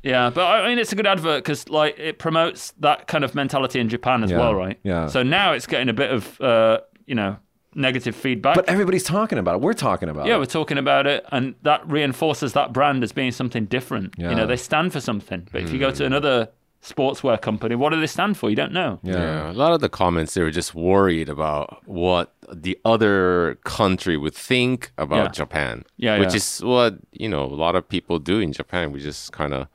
[0.04, 3.34] yeah, but I mean, it's a good advert because like it promotes that kind of
[3.36, 4.80] mentality in Japan as Yeah, well, right?
[4.84, 5.08] yeah.
[5.08, 7.38] So now it's getting a bit of uh, you know
[7.76, 8.56] negative feedback.
[8.56, 9.62] But everybody's talking about it.
[9.62, 10.30] We're talking about it.
[10.30, 10.39] yeah, it.
[10.39, 14.14] we're talking about it, and that reinforces that brand as being something different.
[14.18, 15.47] You know, they stand for something.
[15.51, 16.49] But if you go to another
[16.84, 18.49] sportswear company, what do they stand for?
[18.49, 18.99] You don't know.
[19.03, 19.13] Yeah.
[19.13, 24.17] Yeah, a lot of the comments they were just worried about what the other country
[24.17, 25.31] would think about Yeah.
[25.31, 25.84] Japan.
[25.97, 26.36] Yeah, which yeah.
[26.36, 28.91] is what you know a lot of people do in Japan.
[28.91, 29.67] We just kind of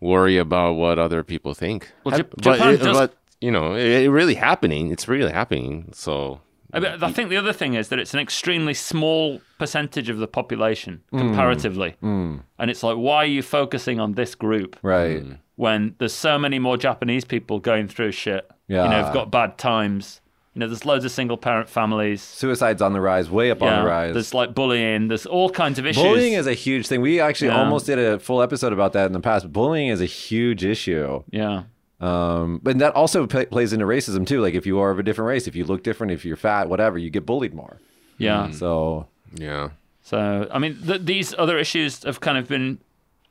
[0.00, 1.92] worry about what other people think.
[2.04, 4.90] Well, Jap- but, Japan it- does- but you know, it, it really happening.
[4.92, 5.90] It's really happening.
[5.92, 6.40] So
[6.72, 10.26] I, I think the other thing is that it's an extremely small percentage of the
[10.26, 11.18] population hmm.
[11.18, 12.38] comparatively, hmm.
[12.58, 14.76] and it's like, why are you focusing on this group?
[14.82, 15.20] Right.
[15.22, 15.32] Hmm.
[15.56, 18.50] when there's so many more Japanese people going through shit.
[18.68, 19.04] You know, Yeah.
[19.04, 20.20] have got bad times.
[20.54, 22.20] You know, there's loads of single parent families.
[22.22, 24.12] Suicide's on the rise, way up on the rise.
[24.12, 25.08] There's like bullying.
[25.08, 26.02] There's all kinds of issues.
[26.02, 27.00] Bullying is a huge thing.
[27.00, 27.60] We actually Yeah.
[27.60, 29.50] almost did a full episode about that in the past.
[29.52, 31.22] Bullying is a huge issue.
[31.30, 31.62] yeah,
[32.02, 34.40] Um, but that also p- plays into racism too.
[34.42, 36.68] Like if you are of a different race, if you look different, if you're fat,
[36.68, 37.78] whatever, you get bullied more.
[38.18, 38.50] yeah.
[38.50, 39.70] So yeah,
[40.02, 42.78] So I mean, th- these other issues have kind of been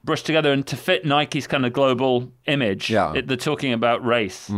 [0.03, 3.13] brushed together, and to fit Nike's kind of global image, Yeah.
[3.13, 4.49] it, they're talking about race.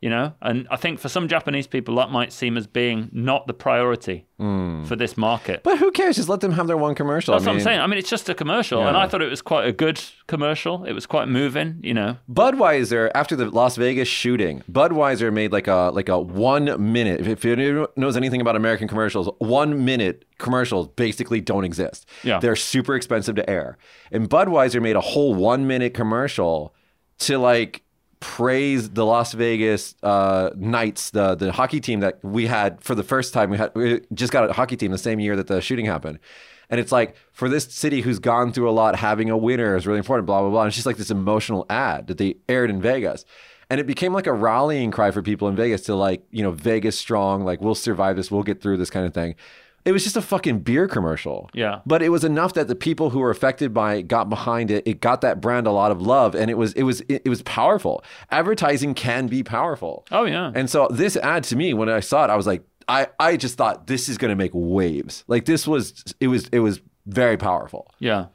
[0.00, 3.48] You know, and I think for some Japanese people that might seem as being not
[3.48, 4.84] the priority hmm.
[4.84, 5.64] for this market.
[5.64, 6.14] But who cares?
[6.14, 7.32] Just let them have their one commercial.
[7.32, 7.80] That's I what I'm saying.
[7.80, 10.84] I mean, it's just a commercial, and I thought it was quite a good commercial.
[10.84, 12.16] It was quite moving, you know.
[12.30, 17.26] Budweiser, after the Las Vegas shooting, Budweiser made like a like a one minute.
[17.26, 22.06] If anyone knows anything about American commercials, one minute commercials basically don't exist.
[22.22, 22.38] Yeah.
[22.38, 23.78] they're super expensive to air.
[24.12, 26.74] And Budweiser made a whole one minute commercial
[27.18, 27.82] to like
[28.20, 33.02] praise the Las Vegas uh, Knights, the the hockey team that we had for the
[33.02, 33.50] first time.
[33.50, 36.18] We had we just got a hockey team the same year that the shooting happened.
[36.70, 39.86] And it's like for this city who's gone through a lot, having a winner is
[39.86, 40.26] really important.
[40.26, 40.62] Blah blah blah.
[40.62, 43.24] And it's just like this emotional ad that they aired in Vegas,
[43.70, 46.50] and it became like a rallying cry for people in Vegas to like you know
[46.50, 49.34] Vegas strong, like we'll survive this, we'll get through this kind of thing.
[49.88, 51.48] It was just a fucking beer commercial.
[51.54, 51.80] Yeah.
[51.86, 54.86] But it was enough that the people who were affected by it got behind it.
[54.86, 57.28] It got that brand a lot of love, and it was it was it, it
[57.30, 58.04] was powerful.
[58.30, 60.04] Advertising can be powerful.
[60.10, 60.52] Oh yeah.
[60.54, 63.38] And so this ad to me, when I saw it, I was like, I, I
[63.38, 65.24] just thought this is going to make waves.
[65.26, 67.90] Like this was, it was, it was very powerful.
[67.98, 68.26] Yeah.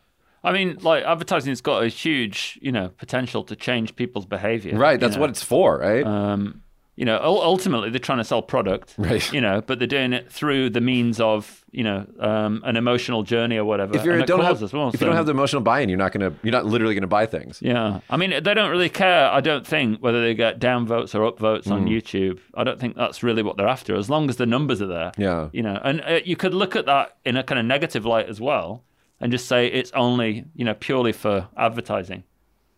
[0.44, 4.78] I mean, like advertising's got a huge, you know, potential to change people's behavior.
[4.78, 5.00] Right.
[5.00, 5.22] That's know.
[5.22, 6.06] what it's for, right?
[6.06, 6.62] Um,
[6.96, 8.94] you know, ultimately they're trying to sell product.
[8.98, 9.34] Right.
[9.34, 13.24] You know, but they're doing it through the means of, you know, um, an emotional
[13.24, 13.96] journey or whatever.
[13.98, 14.90] if you don't have, as well.
[14.90, 17.08] if so- you don't have the emotional buy-in, you're not gonna, you're not literally gonna
[17.08, 17.60] buy things.
[17.64, 19.28] Yeah, I mean, they don't really care.
[19.32, 21.72] I don't think whether they get down votes or up votes Mm.
[21.72, 22.40] on YouTube.
[22.54, 23.96] I don't think that's really what they're after.
[23.96, 25.50] As long as the numbers are there, Yeah.
[25.52, 25.80] you know.
[25.84, 28.84] And uh, you could look at that in a kind of negative light as well,
[29.20, 32.24] and just say it's only, you know, purely for advertising.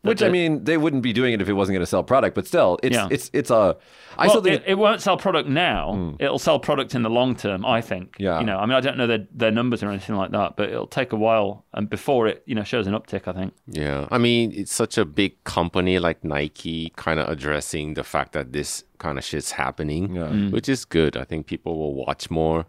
[0.10, 2.36] Which I mean, they wouldn't be doing it if it wasn't gonna sell product.
[2.36, 3.08] But still, it's, Yeah.
[3.12, 3.78] it's, it's a.
[4.18, 6.16] I well, still think it, it won't sell product now.
[6.20, 8.16] It'll sell product in the long term, I think.
[8.18, 8.40] Yeah.
[8.40, 10.70] You know, I mean, I don't know their, their numbers or anything like that, but
[10.70, 13.28] it'll take a while and before it, you know, shows an uptick.
[13.28, 13.54] I think.
[13.68, 14.08] yeah.
[14.12, 18.54] I mean, it's such a big company like Nike, kind of addressing the fact that
[18.54, 20.28] this kind of shit's happening, Yeah.
[20.28, 20.52] Mm.
[20.52, 21.18] which is good.
[21.18, 22.66] I think people will watch more.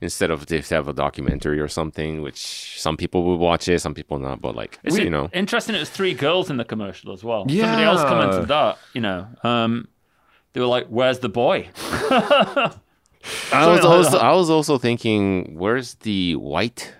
[0.00, 3.94] Instead of just have a documentary or something, which some people would watch it, some
[3.94, 4.40] people not.
[4.40, 5.74] But like, It's you know, interesting.
[5.74, 7.44] It was three girls in the commercial as well.
[7.48, 7.64] Yeah.
[7.64, 8.78] Somebody else commented that.
[8.94, 9.88] You know, um,
[10.52, 11.68] they were like, "Where's the boy?"
[13.52, 14.18] I was also.
[14.18, 16.92] I was also thinking, where's the white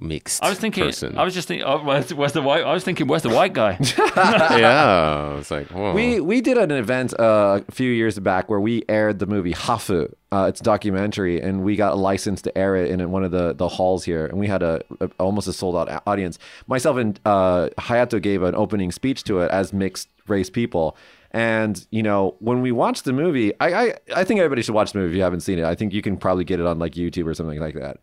[0.00, 0.42] mixed?
[0.42, 0.84] I was thinking.
[0.84, 1.18] person?
[1.18, 1.66] I was just thinking.
[1.66, 2.64] Oh, where's, where's the white?
[2.64, 3.78] I was thinking, where's the white guy?
[4.16, 5.92] yeah, I was like, whoa.
[5.92, 9.54] We we did an event uh, a few years back where we aired the movie
[9.54, 10.12] Hafu.
[10.30, 13.30] Uh, it's a documentary, and we got a license to air it in one of
[13.30, 16.38] the, the halls here, and we had a, a almost a sold out audience.
[16.66, 20.96] Myself and uh, Hayato gave an opening speech to it as mixed race people.
[21.30, 24.92] And you know, when we watched the movie, I, I I think everybody should watch
[24.92, 25.64] the movie if you haven't seen it.
[25.64, 27.98] I think you can probably get it on like YouTube or something like that.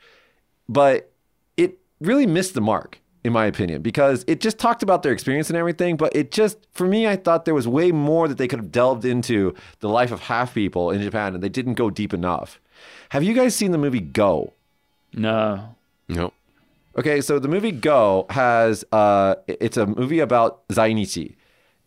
[0.69, 1.11] But it
[1.99, 5.57] really missed the mark in my opinion because it just talked about their experience and
[5.57, 8.59] everything but it just for me i thought there was way more that they could
[8.59, 12.13] have delved into the life of half people in japan and they didn't go deep
[12.13, 12.59] enough
[13.09, 14.53] have you guys seen the movie go
[15.15, 15.75] no.
[16.07, 16.33] nope.
[16.97, 21.35] Okay, so the movie Go has uh it's a movie about Zainichi.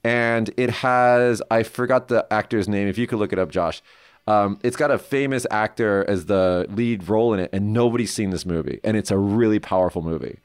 [0.05, 2.89] And it has I forgot the actor's name.
[2.89, 3.83] If you could look it up, Josh.
[4.29, 8.29] Um, it's got a famous actor as the lead role in it, and nobody's seen
[8.31, 8.79] this movie.
[8.85, 10.39] And it's a really powerful movie.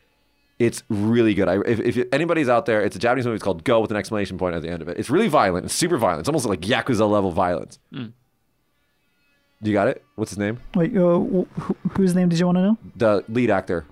[0.57, 1.49] It's really good.
[1.49, 3.35] I, if, if anybody's out there, it's a Japanese movie.
[3.35, 4.97] It's called Go with an exclamation point at the end of it.
[4.97, 5.65] It's really violent.
[5.65, 6.21] It's super violent.
[6.21, 7.77] It's almost like Yakuza level violence.
[7.91, 10.03] You got it?
[10.15, 10.59] What's his name?
[10.75, 12.77] Wait, uh, wh- wh- whose name did you want to know?
[12.95, 13.85] The lead actor.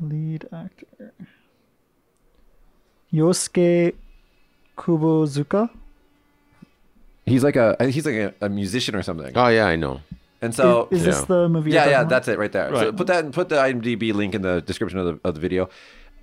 [0.00, 1.12] Lead actor.
[3.12, 3.94] Yosuke
[4.76, 5.70] Kubozuka.
[7.24, 9.32] He's like a he's like a, a musician or something.
[9.36, 10.00] Oh yeah, I know.
[10.40, 11.24] And so is, is this yeah.
[11.26, 11.70] the movie?
[11.70, 12.10] yeah, yeah, about?
[12.10, 12.74] that's it right there.
[12.74, 15.68] So put that put the IMDb link in the description of the of the video.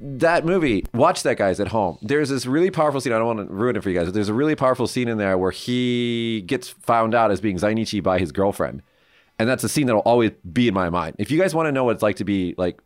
[0.01, 1.97] That movie, watch that guys at home.
[2.01, 3.11] There's this really powerful scene.
[3.11, 5.09] I don't want to ruin it for you guys, but there's a really powerful scene
[5.09, 8.81] in there where he gets found out as being Zainichi by his girlfriend.
[9.37, 11.15] And that's a scene that'll always be in my mind.
[11.19, 12.81] If you guys want to know what it's like to be like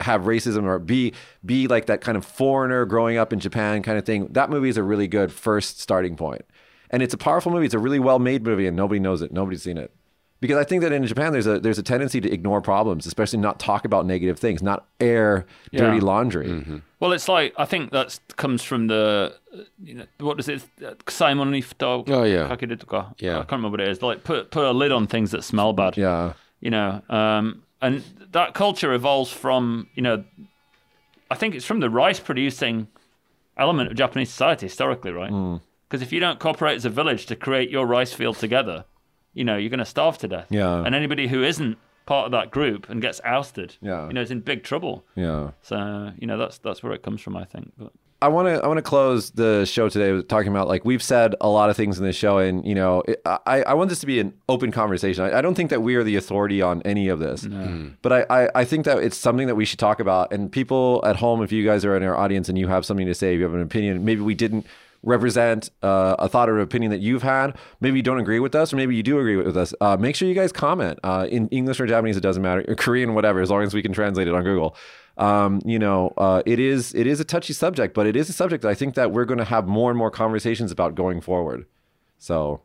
[0.00, 1.12] have racism or be
[1.44, 4.68] be like that kind of foreigner growing up in Japan kind of thing, that movie
[4.68, 6.42] is a really good first starting point.
[6.90, 7.66] And it's a powerful movie.
[7.66, 9.32] It's a really well made movie, and nobody knows it.
[9.32, 9.92] Nobody's seen it.
[10.40, 13.40] Because I think that in Japan there's a there's a tendency to ignore problems, especially
[13.40, 16.02] not talk about negative things, not air dirty Yeah.
[16.04, 16.82] laundry.
[17.00, 19.34] Well, it's like I think that comes from the,
[19.82, 20.62] you know, what is it?
[21.08, 22.08] Simon Ifto.
[22.08, 22.48] Oh, yeah.
[22.48, 23.14] Kakirutoka.
[23.18, 23.34] Yeah.
[23.34, 24.00] I can't remember what it is.
[24.00, 25.96] Like put put a lid on things that smell bad.
[25.96, 26.34] Yeah.
[26.60, 30.22] You know, um, and that culture evolves from you know,
[31.32, 32.86] I think it's from the rice producing
[33.56, 35.32] element of Japanese society historically, right?
[35.32, 35.60] Mm.
[35.88, 38.84] Because if you don't cooperate as a village to create your rice field together,
[39.32, 40.46] you know, you're going to starve to death.
[40.50, 40.84] Yeah.
[40.84, 44.06] And anybody who isn't part of that group and gets ousted, Yeah.
[44.08, 45.04] you know, is in big trouble.
[45.14, 45.50] Yeah.
[45.62, 47.72] So you know, that's that's where it comes from, I think.
[47.78, 50.84] But I want to I want to close the show today with talking about like
[50.84, 53.74] we've said a lot of things in this show, and you know it, I I
[53.74, 55.22] want this to be an open conversation.
[55.24, 57.90] I, I don't think that we are the authority on any of this, hmm.
[58.02, 60.32] but I, I I think that it's something that we should talk about.
[60.32, 63.06] And people at home, if you guys are in our audience and you have something
[63.06, 64.66] to say, if you have an opinion, maybe we didn't
[65.02, 67.56] represent uh, a thought or opinion that you've had.
[67.80, 69.72] Maybe you don't agree with us, or maybe you do agree with us.
[69.80, 72.16] Uh, make sure you guys comment uh, in English or Japanese.
[72.16, 74.76] It doesn't matter, or Korean, whatever, as long as we can translate it on Google.
[75.16, 78.32] Um, you know, uh, it is it is a touchy subject, but it is a
[78.32, 81.20] subject that I think that we're going to have more and more conversations about going
[81.20, 81.66] forward.
[82.18, 82.60] So,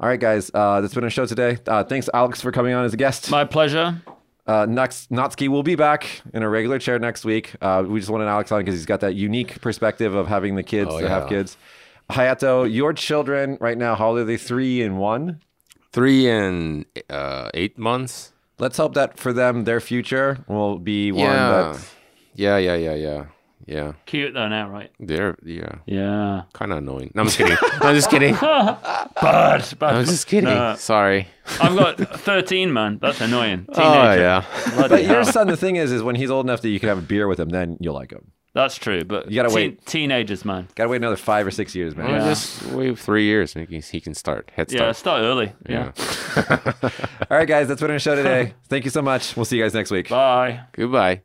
[0.00, 1.58] all right, guys, uh, that's been our show today.
[1.66, 3.30] Uh, thanks, Alex, for coming on as a guest.
[3.30, 4.00] my pleasure.
[4.46, 7.54] Uh, next, Natsuki will be back in a regular chair next week.
[7.60, 10.62] Uh, we just wanted Alex on because he's got that unique perspective of having the
[10.62, 11.58] kids Oh, to have kids.
[12.10, 14.36] Hayato, your children right now, how old are they?
[14.36, 15.40] Three and one.
[15.92, 18.32] Three and uh, eight months.
[18.58, 21.48] Let's hope that for them, their future will be one yeah.
[21.72, 21.88] that
[22.34, 23.24] yeah, yeah, yeah, yeah,
[23.66, 23.92] yeah.
[24.06, 24.90] Cute though now, right?
[25.00, 26.42] They're yeah, Yeah.
[26.52, 27.10] kind of annoying.
[27.14, 27.56] No, I'm just kidding.
[27.80, 28.34] I'm just kidding.
[28.40, 29.14] Bad.
[29.78, 29.82] Bad.
[29.82, 30.44] I'm just kidding.
[30.50, 31.26] No, Sorry.
[31.60, 32.98] I've got 13, man.
[33.00, 33.66] That's annoying.
[33.74, 33.82] Teenager.
[33.82, 34.44] Oh yeah.
[34.74, 35.32] Bloody But your hell.
[35.32, 37.26] son, the thing is, is when he's old enough that you can have a beer
[37.26, 38.30] with him, then you'll like him.
[38.54, 39.86] That's true, but You gotta teen- wait.
[39.86, 40.66] Teenagers, man.
[40.74, 42.06] Gotta wait another five or six years, man.
[42.06, 42.28] Well, Yeah.
[42.30, 43.54] Just wait three years.
[43.54, 44.50] and He can, he can start.
[44.54, 44.96] Head Yeah, start.
[44.96, 45.52] start early.
[45.68, 45.92] Yeah.
[47.30, 48.54] All right, guys, that's been our show today.
[48.68, 49.36] Thank you so much.
[49.36, 50.08] We'll see you guys next week.
[50.08, 50.60] Bye.
[50.72, 51.22] Goodbye.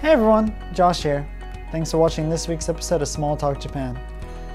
[0.00, 1.26] Hey everyone, Josh here.
[1.70, 3.98] Thanks for watching this week's episode of Small Talk Japan.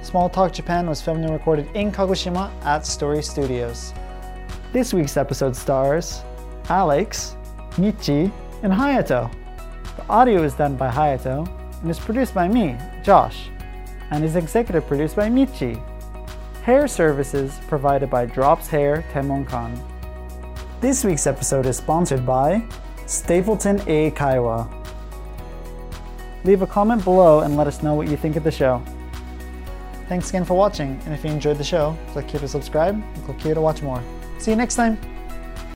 [0.04, 3.94] Small Talk Japan was filmed and recorded in Kagoshima at Story Studios.
[4.74, 6.22] This week's episode stars
[6.70, 7.36] Alex,
[7.72, 8.32] Michi,
[8.64, 9.32] and Hayato.
[10.10, 11.46] Audio is done by Hayato
[11.82, 13.50] and is produced by me, Josh,
[14.10, 15.84] and is executive produced by Michi.
[16.64, 19.78] Hair services provided by Drops Hair Tenmonkan.
[20.80, 22.64] This week's episode is sponsored by
[23.06, 24.74] Stapleton Eikaiwa.
[26.46, 28.82] Leave a comment below and let us know what you think of the show.
[30.08, 33.26] Thanks again for watching, and if you enjoyed the show, click here to subscribe and
[33.26, 34.02] click here to watch more.
[34.40, 35.17] See you next time!